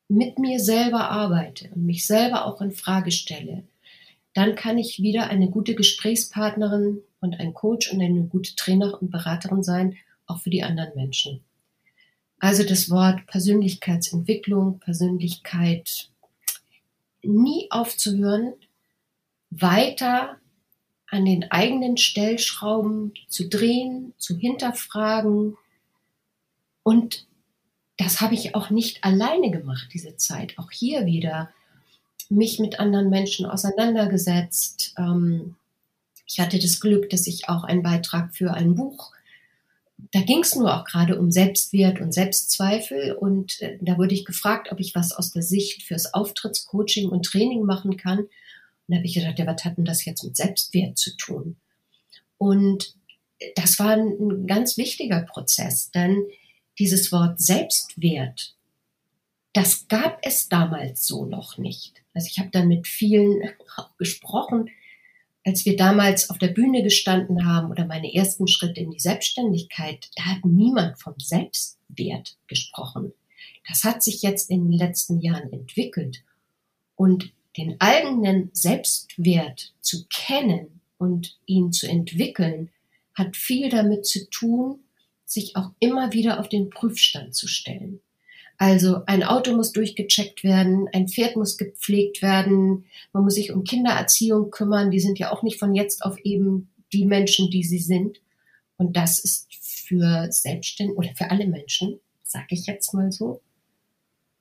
[0.09, 3.63] mit mir selber arbeite und mich selber auch in Frage stelle,
[4.33, 9.11] dann kann ich wieder eine gute Gesprächspartnerin und ein Coach und eine gute Trainer und
[9.11, 9.95] Beraterin sein,
[10.25, 11.41] auch für die anderen Menschen.
[12.39, 16.09] Also das Wort Persönlichkeitsentwicklung, Persönlichkeit
[17.23, 18.53] nie aufzuhören,
[19.49, 20.37] weiter
[21.07, 25.57] an den eigenen Stellschrauben zu drehen, zu hinterfragen.
[26.81, 27.27] Und
[27.97, 30.57] das habe ich auch nicht alleine gemacht, diese Zeit.
[30.57, 31.51] Auch hier wieder
[32.29, 34.95] mich mit anderen Menschen auseinandergesetzt.
[34.97, 35.55] Ähm,
[36.25, 39.11] ich hatte das Glück, dass ich auch einen Beitrag für ein Buch,
[40.11, 43.13] da ging es nur auch gerade um Selbstwert und Selbstzweifel.
[43.13, 47.25] Und äh, da wurde ich gefragt, ob ich was aus der Sicht fürs Auftrittscoaching und
[47.25, 48.19] Training machen kann.
[48.19, 48.29] Und
[48.87, 51.57] da habe ich gedacht, ja, was hat denn das jetzt mit Selbstwert zu tun?
[52.37, 52.95] Und
[53.55, 56.25] das war ein ganz wichtiger Prozess, denn
[56.79, 58.55] dieses Wort Selbstwert,
[59.53, 62.03] das gab es damals so noch nicht.
[62.13, 63.41] Also ich habe dann mit vielen
[63.97, 64.69] gesprochen,
[65.45, 70.09] als wir damals auf der Bühne gestanden haben oder meine ersten Schritte in die Selbstständigkeit,
[70.15, 73.13] da hat niemand vom Selbstwert gesprochen.
[73.67, 76.23] Das hat sich jetzt in den letzten Jahren entwickelt.
[76.95, 82.69] Und den eigenen Selbstwert zu kennen und ihn zu entwickeln,
[83.13, 84.79] hat viel damit zu tun,
[85.25, 87.99] sich auch immer wieder auf den Prüfstand zu stellen.
[88.57, 93.63] Also ein Auto muss durchgecheckt werden, ein Pferd muss gepflegt werden, man muss sich um
[93.63, 97.79] Kindererziehung kümmern, die sind ja auch nicht von jetzt auf eben die Menschen, die sie
[97.79, 98.21] sind.
[98.77, 103.41] Und das ist für Selbstständige oder für alle Menschen, sage ich jetzt mal so,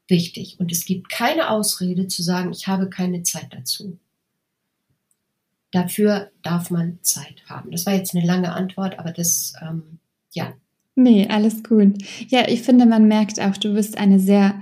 [0.09, 0.61] wichtig.
[0.61, 3.99] Und es gibt keine Ausrede zu sagen, ich habe keine Zeit dazu.
[5.71, 7.71] Dafür darf man Zeit haben.
[7.71, 9.99] Das war jetzt eine lange Antwort, aber das, ähm,
[10.33, 10.55] ja,
[10.95, 11.95] Nee, alles gut.
[12.29, 14.61] Ja, ich finde, man merkt auch, du bist eine sehr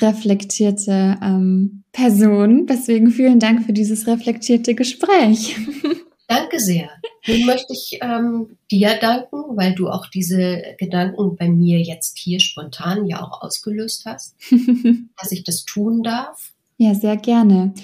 [0.00, 2.66] reflektierte ähm, Person.
[2.66, 5.56] Deswegen vielen Dank für dieses reflektierte Gespräch.
[6.26, 6.90] Danke sehr.
[7.26, 12.40] Nun möchte ich ähm, dir danken, weil du auch diese Gedanken bei mir jetzt hier
[12.40, 14.34] spontan ja auch ausgelöst hast,
[15.18, 16.52] dass ich das tun darf.
[16.78, 17.74] Ja, sehr gerne.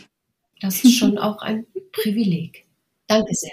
[0.60, 2.66] Das ist schon auch ein Privileg.
[3.06, 3.52] Danke sehr.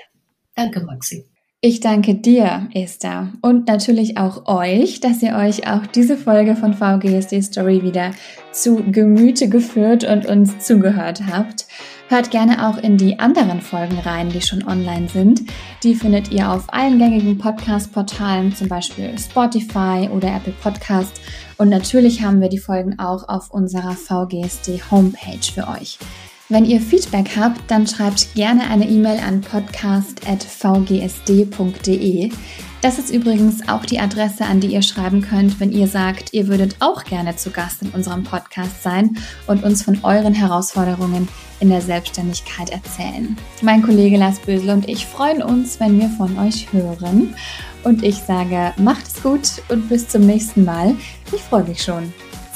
[0.55, 1.25] Danke, Maxi.
[1.59, 6.75] Ich danke dir, Esther, und natürlich auch euch, dass ihr euch auch diese Folge von
[6.75, 8.11] VGSD Story wieder
[8.51, 11.65] zu Gemüte geführt und uns zugehört habt.
[12.09, 15.41] Hört gerne auch in die anderen Folgen rein, die schon online sind.
[15.81, 21.19] Die findet ihr auf allen gängigen Podcast-Portalen, zum Beispiel Spotify oder Apple Podcast.
[21.57, 25.97] Und natürlich haben wir die Folgen auch auf unserer VGSD Homepage für euch.
[26.49, 32.31] Wenn ihr Feedback habt, dann schreibt gerne eine E-Mail an podcast.vgsd.de.
[32.79, 36.47] Das ist übrigens auch die Adresse, an die ihr schreiben könnt, wenn ihr sagt, ihr
[36.47, 39.17] würdet auch gerne zu Gast in unserem Podcast sein
[39.47, 41.27] und uns von euren Herausforderungen
[41.59, 43.35] in der Selbstständigkeit erzählen.
[43.61, 47.35] Mein Kollege Lars Bösel und ich freuen uns, wenn wir von euch hören.
[47.83, 50.95] Und ich sage, macht es gut und bis zum nächsten Mal.
[51.33, 52.13] Ich freue mich schon.